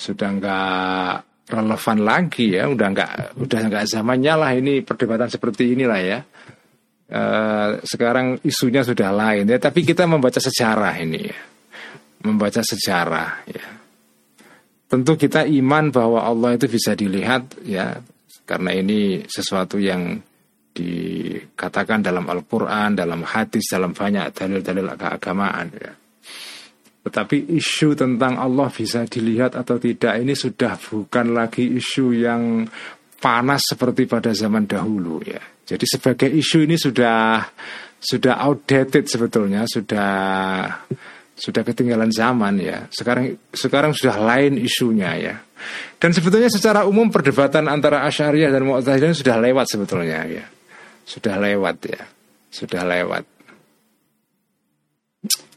sudah 0.00 0.28
enggak 0.32 1.14
relevan 1.52 1.98
lagi 2.00 2.56
ya. 2.56 2.66
Udah 2.72 2.88
enggak 2.90 3.10
udah 3.36 3.60
enggak 3.60 3.84
zamannya 3.84 4.34
lah 4.40 4.50
ini 4.56 4.80
perdebatan 4.80 5.28
seperti 5.28 5.76
inilah 5.76 6.00
ya. 6.00 6.18
Uh, 7.10 7.82
sekarang 7.84 8.40
isunya 8.40 8.80
sudah 8.80 9.12
lain 9.12 9.52
ya. 9.52 9.60
Tapi 9.60 9.84
kita 9.84 10.08
membaca 10.08 10.40
sejarah 10.40 10.96
ini 10.96 11.20
ya. 11.28 11.38
Membaca 12.20 12.60
sejarah 12.60 13.48
ya. 13.48 13.66
Tentu 14.90 15.14
kita 15.14 15.46
iman 15.46 15.94
bahwa 15.94 16.26
Allah 16.26 16.58
itu 16.58 16.66
bisa 16.66 16.98
dilihat 16.98 17.62
ya. 17.62 18.02
Karena 18.44 18.74
ini 18.74 19.22
sesuatu 19.30 19.78
yang 19.78 20.18
dikatakan 20.74 22.02
dalam 22.02 22.26
Al-Quran, 22.26 22.98
dalam 22.98 23.22
hadis, 23.22 23.70
dalam 23.70 23.94
banyak 23.94 24.34
dalil-dalil 24.34 24.98
keagamaan. 24.98 25.66
Ya. 25.78 25.92
Tetapi 27.06 27.54
isu 27.56 27.96
tentang 27.96 28.36
Allah 28.36 28.68
bisa 28.68 29.06
dilihat 29.06 29.56
atau 29.56 29.80
tidak 29.80 30.20
ini 30.20 30.36
sudah 30.36 30.76
bukan 30.76 31.32
lagi 31.32 31.64
isu 31.64 32.12
yang 32.12 32.66
panas 33.20 33.62
seperti 33.72 34.04
pada 34.04 34.32
zaman 34.36 34.68
dahulu 34.68 35.20
ya. 35.24 35.40
Jadi 35.64 35.86
sebagai 35.86 36.28
isu 36.28 36.66
ini 36.66 36.74
sudah 36.74 37.46
sudah 38.00 38.34
outdated 38.42 39.06
sebetulnya, 39.06 39.68
sudah 39.68 40.10
sudah 41.40 41.64
ketinggalan 41.64 42.12
zaman 42.12 42.60
ya. 42.60 42.84
Sekarang 42.92 43.32
sekarang 43.48 43.96
sudah 43.96 44.20
lain 44.20 44.60
isunya 44.60 45.16
ya. 45.16 45.34
Dan 45.96 46.12
sebetulnya 46.12 46.52
secara 46.52 46.84
umum 46.84 47.08
perdebatan 47.08 47.64
antara 47.72 48.04
Asyariah 48.04 48.52
dan 48.52 48.68
Mu'tazilah 48.68 49.16
sudah 49.16 49.36
lewat 49.40 49.66
sebetulnya 49.72 50.28
ya 50.28 50.44
sudah 51.10 51.34
lewat 51.42 51.76
ya, 51.90 52.02
sudah 52.54 52.82
lewat. 52.86 53.24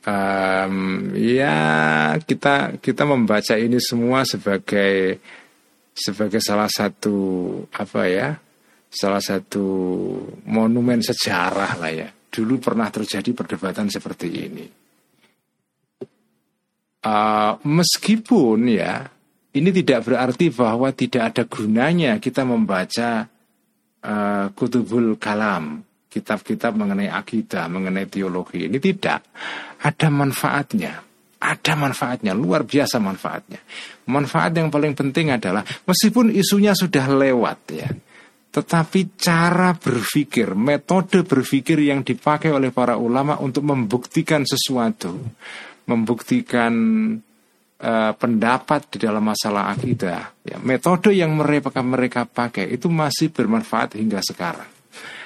Um, 0.03 1.15
ya 1.15 1.55
kita 2.19 2.81
kita 2.83 3.03
membaca 3.07 3.55
ini 3.55 3.79
semua 3.79 4.27
sebagai 4.27 5.21
sebagai 5.95 6.41
salah 6.43 6.67
satu 6.67 7.15
apa 7.69 8.01
ya, 8.09 8.35
salah 8.89 9.21
satu 9.21 9.67
monumen 10.49 10.99
sejarah 11.05 11.77
lah 11.77 11.91
ya. 11.93 12.09
Dulu 12.33 12.57
pernah 12.57 12.89
terjadi 12.89 13.29
perdebatan 13.31 13.93
seperti 13.93 14.27
ini. 14.33 14.65
Uh, 17.03 17.59
meskipun 17.67 18.63
ya 18.71 19.03
ini 19.53 19.69
tidak 19.75 20.07
berarti 20.07 20.47
bahwa 20.55 20.87
tidak 20.95 21.35
ada 21.35 21.43
gunanya 21.43 22.15
kita 22.17 22.47
membaca 22.47 23.27
uh, 24.01 24.45
kutubul 24.55 25.19
kalam, 25.19 25.83
kitab-kitab 26.07 26.73
mengenai 26.73 27.11
akidah, 27.11 27.67
mengenai 27.67 28.07
teologi. 28.07 28.71
Ini 28.71 28.79
tidak 28.79 29.19
ada 29.83 30.07
manfaatnya. 30.07 31.03
Ada 31.43 31.75
manfaatnya, 31.75 32.31
luar 32.31 32.63
biasa 32.63 33.03
manfaatnya. 33.03 33.59
Manfaat 34.07 34.55
yang 34.55 34.71
paling 34.71 34.95
penting 34.95 35.27
adalah 35.27 35.59
meskipun 35.83 36.31
isunya 36.31 36.71
sudah 36.71 37.03
lewat 37.11 37.59
ya, 37.67 37.91
tetapi 38.53 39.19
cara 39.19 39.75
berpikir, 39.75 40.55
metode 40.55 41.27
berpikir 41.27 41.83
yang 41.83 41.99
dipakai 41.99 42.47
oleh 42.47 42.71
para 42.71 42.95
ulama 42.95 43.35
untuk 43.43 43.67
membuktikan 43.67 44.47
sesuatu, 44.47 45.19
membuktikan 45.83 46.73
uh, 47.79 48.11
pendapat 48.15 48.87
di 48.95 48.97
dalam 49.03 49.23
masalah 49.23 49.75
akidah, 49.75 50.31
ya, 50.47 50.57
metode 50.63 51.11
yang 51.11 51.35
mereka 51.35 51.83
mereka 51.83 52.23
pakai 52.23 52.71
itu 52.71 52.87
masih 52.87 53.31
bermanfaat 53.31 53.99
hingga 53.99 54.23
sekarang. 54.23 54.69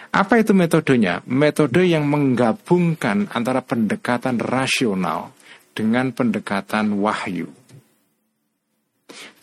Apa 0.07 0.39
itu 0.39 0.55
metodenya? 0.55 1.19
Metode 1.27 1.83
yang 1.83 2.07
menggabungkan 2.07 3.27
antara 3.35 3.59
pendekatan 3.59 4.39
rasional 4.39 5.35
dengan 5.75 6.15
pendekatan 6.15 6.97
wahyu. 6.97 7.51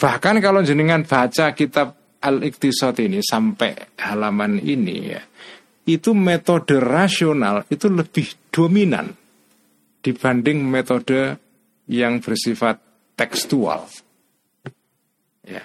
Bahkan 0.01 0.37
kalau 0.43 0.61
jenengan 0.67 1.05
baca 1.07 1.55
kitab 1.55 1.95
Al-Iqtisad 2.25 2.97
ini 3.05 3.21
sampai 3.21 4.01
halaman 4.01 4.57
ini 4.59 4.97
ya, 5.13 5.23
itu 5.85 6.17
metode 6.17 6.81
rasional 6.81 7.69
itu 7.69 7.93
lebih 7.93 8.49
dominan 8.49 9.13
dibanding 10.05 10.61
metode 10.61 11.41
yang 11.89 12.21
bersifat 12.21 12.77
tekstual. 13.17 13.89
Ya. 15.49 15.65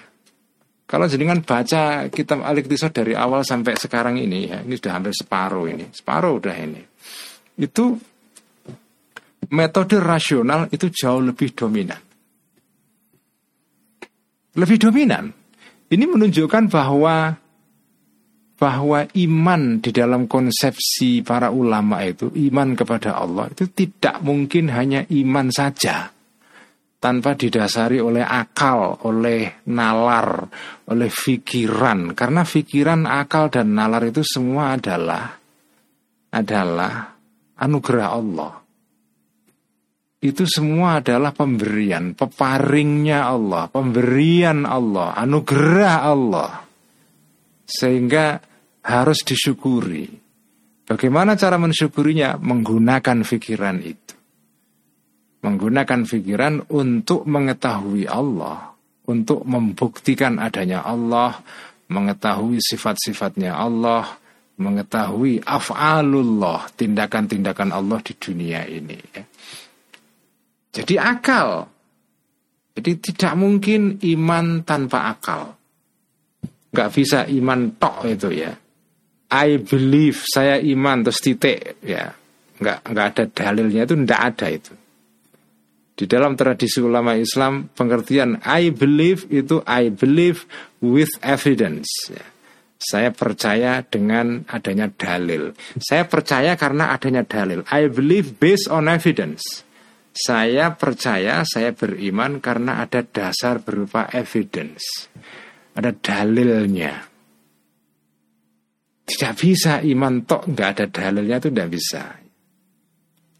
Kalau 0.88 1.06
jenengan 1.06 1.44
baca 1.44 2.08
kitab 2.08 2.42
al 2.42 2.56
dari 2.90 3.14
awal 3.14 3.44
sampai 3.44 3.76
sekarang 3.76 4.16
ini 4.18 4.50
ya, 4.50 4.58
ini 4.64 4.74
sudah 4.74 4.96
hampir 4.96 5.14
separuh 5.14 5.68
ini, 5.68 5.86
separuh 5.92 6.40
udah 6.40 6.56
ini. 6.56 6.82
Itu 7.60 7.94
metode 9.52 9.96
rasional 10.00 10.66
itu 10.72 10.88
jauh 10.90 11.22
lebih 11.22 11.52
dominan. 11.54 12.00
Lebih 14.58 14.78
dominan. 14.82 15.30
Ini 15.90 16.04
menunjukkan 16.06 16.70
bahwa 16.70 17.38
bahwa 18.60 19.08
iman 19.16 19.80
di 19.80 19.88
dalam 19.88 20.28
konsepsi 20.28 21.24
para 21.24 21.48
ulama 21.48 22.04
itu, 22.04 22.28
iman 22.28 22.76
kepada 22.76 23.16
Allah 23.16 23.48
itu 23.48 23.72
tidak 23.72 24.20
mungkin 24.20 24.68
hanya 24.68 25.08
iman 25.08 25.48
saja 25.48 26.12
tanpa 27.00 27.32
didasari 27.32 27.96
oleh 27.96 28.20
akal, 28.20 29.00
oleh 29.08 29.64
nalar, 29.72 30.44
oleh 30.92 31.08
pikiran. 31.08 32.12
Karena 32.12 32.44
pikiran, 32.44 33.08
akal 33.08 33.48
dan 33.48 33.72
nalar 33.72 34.04
itu 34.12 34.20
semua 34.20 34.76
adalah 34.76 35.24
adalah 36.30 37.16
anugerah 37.56 38.08
Allah. 38.12 38.52
Itu 40.20 40.44
semua 40.44 41.00
adalah 41.00 41.32
pemberian, 41.32 42.12
peparingnya 42.12 43.24
Allah, 43.24 43.72
pemberian 43.72 44.68
Allah, 44.68 45.16
anugerah 45.16 45.96
Allah. 46.04 46.50
Sehingga 47.64 48.49
harus 48.90 49.22
disyukuri. 49.22 50.10
Bagaimana 50.90 51.38
cara 51.38 51.54
mensyukurinya? 51.54 52.34
Menggunakan 52.42 53.22
pikiran 53.22 53.78
itu. 53.78 54.14
Menggunakan 55.46 56.04
pikiran 56.04 56.66
untuk 56.74 57.24
mengetahui 57.30 58.10
Allah, 58.10 58.74
untuk 59.06 59.46
membuktikan 59.46 60.42
adanya 60.42 60.82
Allah, 60.84 61.40
mengetahui 61.88 62.60
sifat-sifatnya 62.60 63.56
Allah, 63.56 64.20
mengetahui 64.60 65.40
af'alullah, 65.40 66.68
tindakan-tindakan 66.76 67.72
Allah 67.72 67.98
di 68.04 68.12
dunia 68.20 68.68
ini. 68.68 69.00
Jadi 70.70 70.94
akal. 71.00 71.64
Jadi 72.76 72.92
tidak 73.00 73.34
mungkin 73.34 73.98
iman 73.98 74.62
tanpa 74.62 75.10
akal. 75.10 75.56
Gak 76.70 76.90
bisa 76.94 77.26
iman 77.26 77.74
tok 77.80 78.06
itu 78.06 78.28
ya. 78.30 78.52
I 79.30 79.62
believe, 79.62 80.26
saya 80.26 80.58
iman 80.58 81.06
terus 81.06 81.22
titik 81.22 81.78
ya. 81.86 82.10
Nggak, 82.60 82.78
nggak 82.92 83.06
ada 83.14 83.24
dalilnya 83.30 83.82
itu 83.86 83.94
ndak 83.96 84.20
ada 84.20 84.46
itu. 84.50 84.74
Di 85.94 86.08
dalam 86.08 86.32
tradisi 86.32 86.80
ulama 86.80 87.12
Islam 87.12 87.68
pengertian 87.72 88.40
I 88.44 88.72
believe 88.72 89.28
itu 89.30 89.60
I 89.68 89.92
believe 89.92 90.48
with 90.80 91.12
evidence. 91.20 91.88
Ya. 92.08 92.24
Saya 92.80 93.12
percaya 93.12 93.84
dengan 93.84 94.48
adanya 94.48 94.88
dalil. 94.88 95.52
Saya 95.76 96.08
percaya 96.08 96.56
karena 96.56 96.96
adanya 96.96 97.28
dalil. 97.28 97.60
I 97.68 97.92
believe 97.92 98.40
based 98.40 98.72
on 98.72 98.88
evidence. 98.88 99.68
Saya 100.16 100.72
percaya, 100.74 101.44
saya 101.44 101.76
beriman 101.76 102.40
karena 102.40 102.80
ada 102.80 103.04
dasar 103.04 103.60
berupa 103.60 104.08
evidence. 104.16 105.12
Ada 105.76 105.92
dalilnya. 105.92 107.09
Tidak 109.10 109.34
bisa 109.34 109.82
iman 109.82 110.22
tok 110.22 110.54
nggak 110.54 110.68
ada 110.70 110.86
dalilnya 110.86 111.42
itu 111.42 111.50
tidak 111.50 111.70
bisa. 111.74 112.02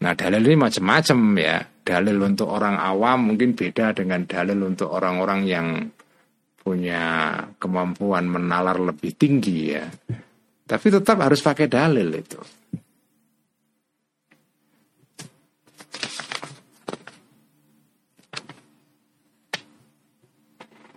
Nah 0.03 0.11
dalil 0.19 0.43
ini 0.43 0.57
macam-macam 0.59 1.19
ya. 1.39 1.57
Dalil 1.81 2.17
untuk 2.19 2.51
orang 2.51 2.75
awam 2.75 3.31
mungkin 3.31 3.55
beda 3.55 3.95
dengan 3.95 4.27
dalil 4.27 4.59
untuk 4.67 4.91
orang-orang 4.91 5.47
yang 5.47 5.67
punya 6.59 7.33
kemampuan 7.55 8.27
menalar 8.27 8.77
lebih 8.83 9.15
tinggi 9.15 9.73
ya. 9.73 9.87
Tapi 10.67 10.87
tetap 10.91 11.23
harus 11.23 11.39
pakai 11.39 11.71
dalil 11.71 12.11
itu. 12.11 12.39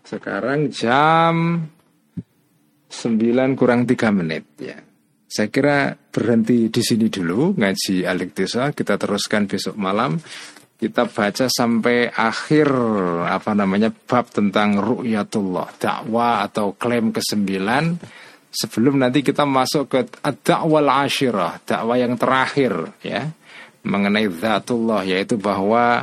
Sekarang 0.05 0.69
jam 0.69 1.65
9 3.05 3.59
kurang 3.61 3.85
3 3.85 4.17
menit 4.17 4.45
ya. 4.57 4.81
Saya 5.29 5.51
kira 5.51 5.93
berhenti 5.93 6.71
di 6.71 6.81
sini 6.81 7.11
dulu 7.11 7.59
ngaji 7.59 8.07
Alik 8.09 8.33
Desa. 8.33 8.71
Kita 8.71 8.97
teruskan 8.97 9.45
besok 9.51 9.77
malam 9.77 10.17
kita 10.75 11.07
baca 11.07 11.47
sampai 11.49 12.11
akhir 12.11 12.69
apa 13.25 13.55
namanya 13.55 13.89
bab 13.95 14.27
tentang 14.29 14.77
ru'yatullah, 14.83 15.81
dakwah 15.81 16.45
atau 16.45 16.75
klaim 16.75 17.15
ke-9 17.15 17.47
sebelum 18.53 19.01
nanti 19.01 19.23
kita 19.23 19.47
masuk 19.47 19.85
ke 19.91 20.01
dakwah 20.45 21.07
ashirah, 21.07 21.63
dakwah 21.63 21.97
yang 21.97 22.19
terakhir 22.19 22.95
ya 23.01 23.31
mengenai 23.87 24.27
zatullah 24.29 25.07
yaitu 25.07 25.41
bahwa 25.41 26.03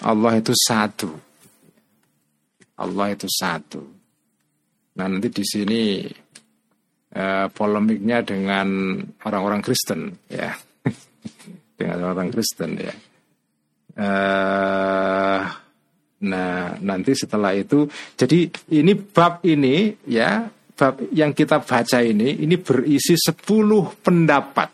Allah 0.00 0.32
itu 0.38 0.56
satu. 0.56 1.10
Allah 2.74 3.14
itu 3.14 3.28
satu. 3.30 3.82
Nah, 4.94 5.06
nanti 5.10 5.28
di 5.30 5.44
sini 5.46 6.06
eh, 7.14 7.46
polemiknya 7.48 8.26
dengan 8.26 8.98
orang-orang 9.22 9.62
Kristen 9.62 10.18
ya. 10.26 10.52
dengan 11.78 12.10
orang 12.10 12.28
Kristen 12.34 12.74
ya. 12.78 12.94
Uh, 13.94 15.46
nah, 16.26 16.74
nanti 16.82 17.14
setelah 17.14 17.54
itu, 17.54 17.86
jadi 18.18 18.50
ini 18.74 18.90
bab 18.98 19.46
ini 19.46 19.94
ya, 20.10 20.50
bab 20.74 20.98
yang 21.14 21.30
kita 21.30 21.62
baca 21.62 22.02
ini, 22.02 22.42
ini 22.42 22.58
berisi 22.58 23.14
10 23.14 24.02
pendapat. 24.02 24.70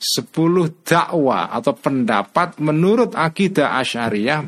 10 0.00 0.82
dakwah 0.82 1.52
atau 1.54 1.76
pendapat 1.76 2.56
menurut 2.58 3.12
akidah 3.14 3.78
Asy'ariyah 3.78 4.42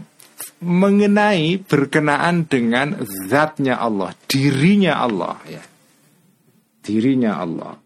mengenai 0.64 1.60
berkenaan 1.60 2.48
dengan 2.48 2.98
zatnya 3.28 3.76
Allah, 3.78 4.16
dirinya 4.26 4.96
Allah 5.02 5.36
ya. 5.44 5.62
Dirinya 6.82 7.38
Allah. 7.38 7.78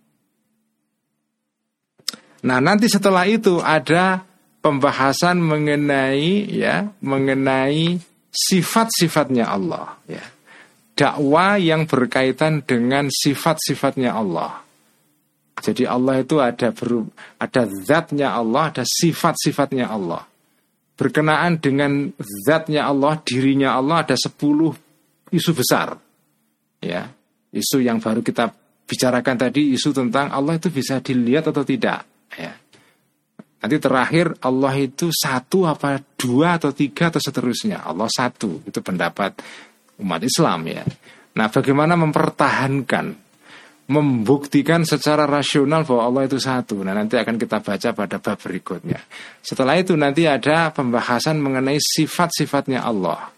Nah, 2.47 2.59
nanti 2.63 2.87
setelah 2.89 3.29
itu 3.29 3.61
ada 3.61 4.25
pembahasan 4.63 5.39
mengenai 5.39 6.51
ya 6.51 6.91
mengenai 6.99 8.03
sifat-sifatnya 8.35 9.47
Allah 9.47 9.95
ya. 10.11 10.25
Dakwah 10.97 11.61
yang 11.61 11.85
berkaitan 11.85 12.65
dengan 12.65 13.13
sifat-sifatnya 13.13 14.17
Allah. 14.17 14.65
Jadi 15.61 15.85
Allah 15.85 16.21
itu 16.25 16.41
ada 16.41 16.73
ber, 16.73 17.09
ada 17.37 17.63
zatnya 17.69 18.33
Allah 18.33 18.73
ada 18.73 18.85
sifat-sifatnya 18.85 19.93
Allah. 19.93 20.25
Berkenaan 20.97 21.61
dengan 21.61 22.17
zatnya 22.19 22.89
Allah 22.89 23.21
dirinya 23.21 23.77
Allah 23.77 24.09
ada 24.09 24.17
sepuluh 24.17 24.73
isu 25.29 25.53
besar 25.53 26.01
ya. 26.81 27.13
Isu 27.53 27.81
yang 27.81 28.01
baru 28.01 28.21
kita 28.21 28.53
bicarakan 28.87 29.37
tadi 29.37 29.75
isu 29.75 29.91
tentang 29.91 30.31
Allah 30.31 30.57
itu 30.57 30.71
bisa 30.71 31.03
dilihat 31.03 31.51
atau 31.51 31.67
tidak 31.67 32.07
ya 32.39 32.55
Nanti 33.57 33.83
terakhir 33.83 34.39
Allah 34.47 34.79
itu 34.79 35.11
satu 35.11 35.67
apa 35.67 35.99
dua 36.15 36.55
atau 36.55 36.71
tiga 36.71 37.11
atau 37.11 37.19
seterusnya. 37.19 37.83
Allah 37.83 38.07
satu 38.07 38.63
itu 38.63 38.79
pendapat 38.79 39.43
umat 39.99 40.23
Islam 40.23 40.71
ya. 40.71 40.87
Nah 41.35 41.51
bagaimana 41.51 41.99
mempertahankan 41.99 43.27
membuktikan 43.87 44.83
secara 44.83 45.27
rasional 45.27 45.87
bahwa 45.87 46.03
Allah 46.07 46.23
itu 46.27 46.39
satu. 46.43 46.83
Nah, 46.83 46.91
nanti 46.91 47.15
akan 47.15 47.39
kita 47.39 47.63
baca 47.63 47.89
pada 47.95 48.19
bab 48.19 48.35
berikutnya. 48.35 48.99
Setelah 49.39 49.79
itu 49.79 49.95
nanti 49.95 50.27
ada 50.27 50.75
pembahasan 50.75 51.39
mengenai 51.39 51.79
sifat-sifatnya 51.79 52.83
Allah. 52.83 53.31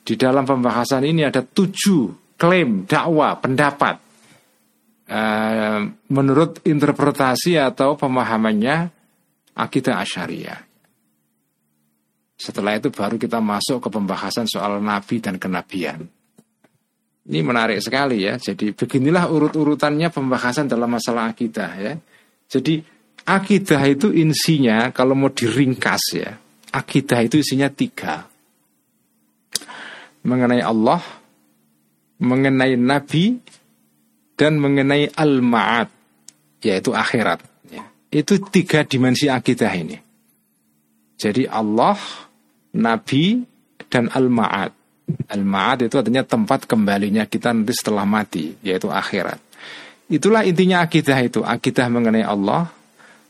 Di 0.00 0.16
dalam 0.16 0.48
pembahasan 0.48 1.04
ini 1.04 1.28
ada 1.28 1.44
tujuh 1.44 2.36
klaim, 2.40 2.88
dakwah, 2.88 3.36
pendapat. 3.36 4.05
Uh, 5.06 5.86
menurut 6.10 6.66
interpretasi 6.66 7.54
atau 7.54 7.94
pemahamannya 7.94 8.90
akidah 9.54 10.02
asyariah. 10.02 10.66
Setelah 12.36 12.76
itu 12.76 12.92
baru 12.92 13.16
kita 13.16 13.40
masuk 13.40 13.80
ke 13.80 13.88
pembahasan 13.88 14.44
soal 14.44 14.82
nabi 14.82 15.22
dan 15.24 15.40
kenabian. 15.40 16.04
Ini 17.26 17.40
menarik 17.42 17.80
sekali 17.82 18.22
ya. 18.22 18.36
Jadi 18.38 18.70
beginilah 18.76 19.26
urut-urutannya 19.32 20.12
pembahasan 20.12 20.70
dalam 20.70 20.86
masalah 20.86 21.32
akidah 21.32 21.70
ya. 21.80 21.94
Jadi 22.46 22.78
akidah 23.26 23.82
itu 23.88 24.14
insinya 24.14 24.94
kalau 24.94 25.18
mau 25.18 25.32
diringkas 25.32 26.04
ya. 26.14 26.30
Akidah 26.70 27.24
itu 27.24 27.40
isinya 27.40 27.66
tiga. 27.72 28.28
Mengenai 30.22 30.62
Allah, 30.62 31.02
mengenai 32.20 32.76
Nabi, 32.78 33.38
dan 34.36 34.60
mengenai 34.60 35.10
al-ma'ad, 35.16 35.88
yaitu 36.60 36.92
akhirat. 36.92 37.40
Itu 38.12 38.38
tiga 38.48 38.86
dimensi 38.86 39.26
akidah 39.26 39.72
ini. 39.74 39.98
Jadi 41.16 41.48
Allah, 41.48 41.98
Nabi, 42.76 43.40
dan 43.88 44.12
Al-Ma'ad. 44.12 44.72
Al-Ma'ad 45.32 45.88
itu 45.88 45.96
artinya 45.96 46.22
tempat 46.22 46.68
kembalinya 46.68 47.24
kita 47.26 47.50
nanti 47.50 47.72
setelah 47.72 48.04
mati, 48.04 48.52
yaitu 48.62 48.92
akhirat. 48.92 49.40
Itulah 50.06 50.46
intinya 50.46 50.86
akidah 50.86 51.18
itu, 51.18 51.42
akidah 51.42 51.90
mengenai 51.90 52.22
Allah, 52.22 52.70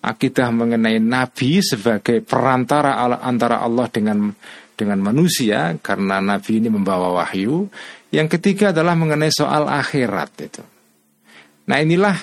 akidah 0.05 0.53
mengenai 0.53 1.01
Nabi 1.01 1.65
sebagai 1.65 2.21
perantara 2.21 3.01
antara 3.23 3.65
Allah 3.65 3.89
dengan 3.89 4.35
dengan 4.77 5.01
manusia 5.01 5.73
karena 5.81 6.21
Nabi 6.21 6.61
ini 6.61 6.69
membawa 6.69 7.17
wahyu. 7.23 7.73
Yang 8.13 8.39
ketiga 8.39 8.77
adalah 8.77 8.93
mengenai 8.93 9.33
soal 9.33 9.67
akhirat 9.73 10.31
itu. 10.45 10.63
Nah 11.67 11.79
inilah 11.83 12.17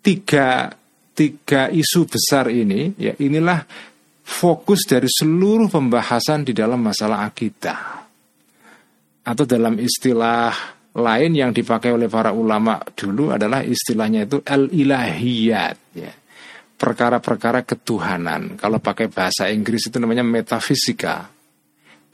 tiga 0.00 0.72
tiga 1.12 1.66
isu 1.68 2.06
besar 2.06 2.48
ini, 2.48 2.94
ya 2.94 3.12
inilah 3.18 3.66
fokus 4.22 4.86
dari 4.86 5.10
seluruh 5.10 5.66
pembahasan 5.66 6.46
di 6.46 6.54
dalam 6.54 6.78
masalah 6.78 7.26
akidah. 7.26 8.06
Atau 9.26 9.44
dalam 9.44 9.76
istilah 9.76 10.54
lain 10.94 11.32
yang 11.36 11.50
dipakai 11.52 11.92
oleh 11.92 12.08
para 12.08 12.32
ulama 12.32 12.80
dulu 12.96 13.34
adalah 13.34 13.60
istilahnya 13.60 14.24
itu 14.24 14.40
al-ilahiyat 14.40 15.76
ya. 15.98 16.12
Perkara-perkara 16.78 17.66
ketuhanan. 17.66 18.54
Kalau 18.54 18.78
pakai 18.78 19.10
bahasa 19.10 19.50
Inggris 19.50 19.90
itu 19.90 19.98
namanya 19.98 20.22
metafisika. 20.22 21.26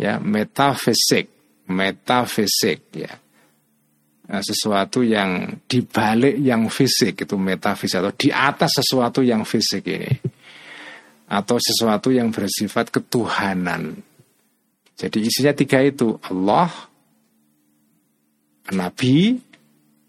Ya, 0.00 0.16
metafisik, 0.16 1.28
metafisik 1.68 2.88
ya. 2.96 3.12
Eh, 4.28 4.42
sesuatu 4.42 5.04
yang 5.04 5.60
dibalik 5.68 6.38
yang 6.40 6.68
fisik 6.68 7.24
itu 7.24 7.36
metafisik 7.36 8.00
atau 8.00 8.14
di 8.14 8.28
atas 8.32 8.80
sesuatu 8.80 9.20
yang 9.20 9.42
fisik 9.42 9.84
ini 9.88 10.12
atau 11.28 11.56
sesuatu 11.56 12.12
yang 12.12 12.28
bersifat 12.28 12.92
ketuhanan. 12.92 13.96
Jadi 14.94 15.26
isinya 15.26 15.50
tiga 15.50 15.82
itu 15.82 16.14
Allah, 16.22 16.70
Nabi, 18.70 19.40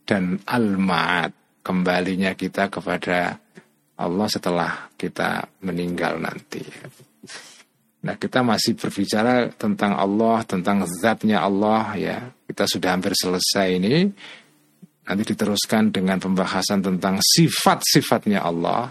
dan 0.05 0.37
Al-Ma'ad. 0.45 1.33
Kembalinya 1.65 2.37
kita 2.37 2.69
kepada 2.69 3.41
Allah 3.97 4.27
setelah 4.29 4.93
kita 4.93 5.49
meninggal 5.65 6.21
nanti. 6.21 6.61
Nah 8.05 8.13
kita 8.21 8.45
masih 8.45 8.77
berbicara 8.77 9.49
tentang 9.49 9.97
Allah, 9.97 10.45
tentang 10.45 10.85
zatnya 10.85 11.41
Allah 11.41 11.97
ya. 11.97 12.19
Kita 12.45 12.69
sudah 12.69 12.93
hampir 12.93 13.17
selesai 13.17 13.67
ini. 13.73 14.05
Nanti 15.05 15.21
diteruskan 15.21 15.93
dengan 15.93 16.17
pembahasan 16.17 16.81
tentang 16.81 17.21
sifat-sifatnya 17.21 18.41
Allah. 18.41 18.89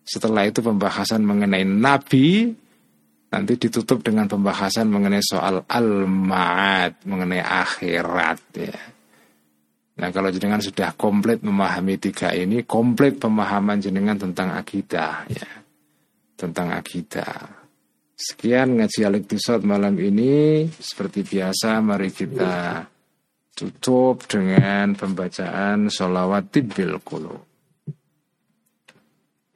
Setelah 0.00 0.48
itu 0.48 0.64
pembahasan 0.64 1.24
mengenai 1.24 1.64
Nabi. 1.64 2.52
Nanti 3.26 3.52
ditutup 3.58 4.00
dengan 4.06 4.30
pembahasan 4.30 4.86
mengenai 4.88 5.20
soal 5.20 5.66
al-ma'ad, 5.66 7.04
mengenai 7.04 7.42
akhirat 7.42 8.40
ya. 8.54 8.78
Nah 9.96 10.08
kalau 10.12 10.28
jenengan 10.28 10.60
sudah 10.60 10.92
komplit 10.94 11.40
memahami 11.40 11.96
tiga 11.96 12.30
ini, 12.36 12.62
komplit 12.68 13.16
pemahaman 13.16 13.80
jenengan 13.80 14.16
tentang 14.20 14.52
akidah 14.54 15.26
ya. 15.26 15.48
Tentang 16.36 16.70
akidah. 16.70 17.65
Sekian 18.16 18.80
ngaji 18.80 19.04
al 19.04 19.20
malam 19.60 20.00
ini. 20.00 20.64
Seperti 20.72 21.20
biasa 21.20 21.84
mari 21.84 22.08
kita 22.08 22.88
tutup 23.52 24.24
dengan 24.24 24.96
pembacaan 24.96 25.92
sholawat 25.92 26.48
tibbil 26.48 26.96
qulub. 27.04 27.44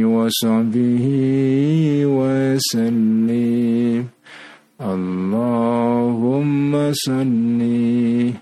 وصحبه 0.04 1.06
وسلم. 2.06 4.04
اللهم 4.82 6.72
صلِّ 6.92 8.41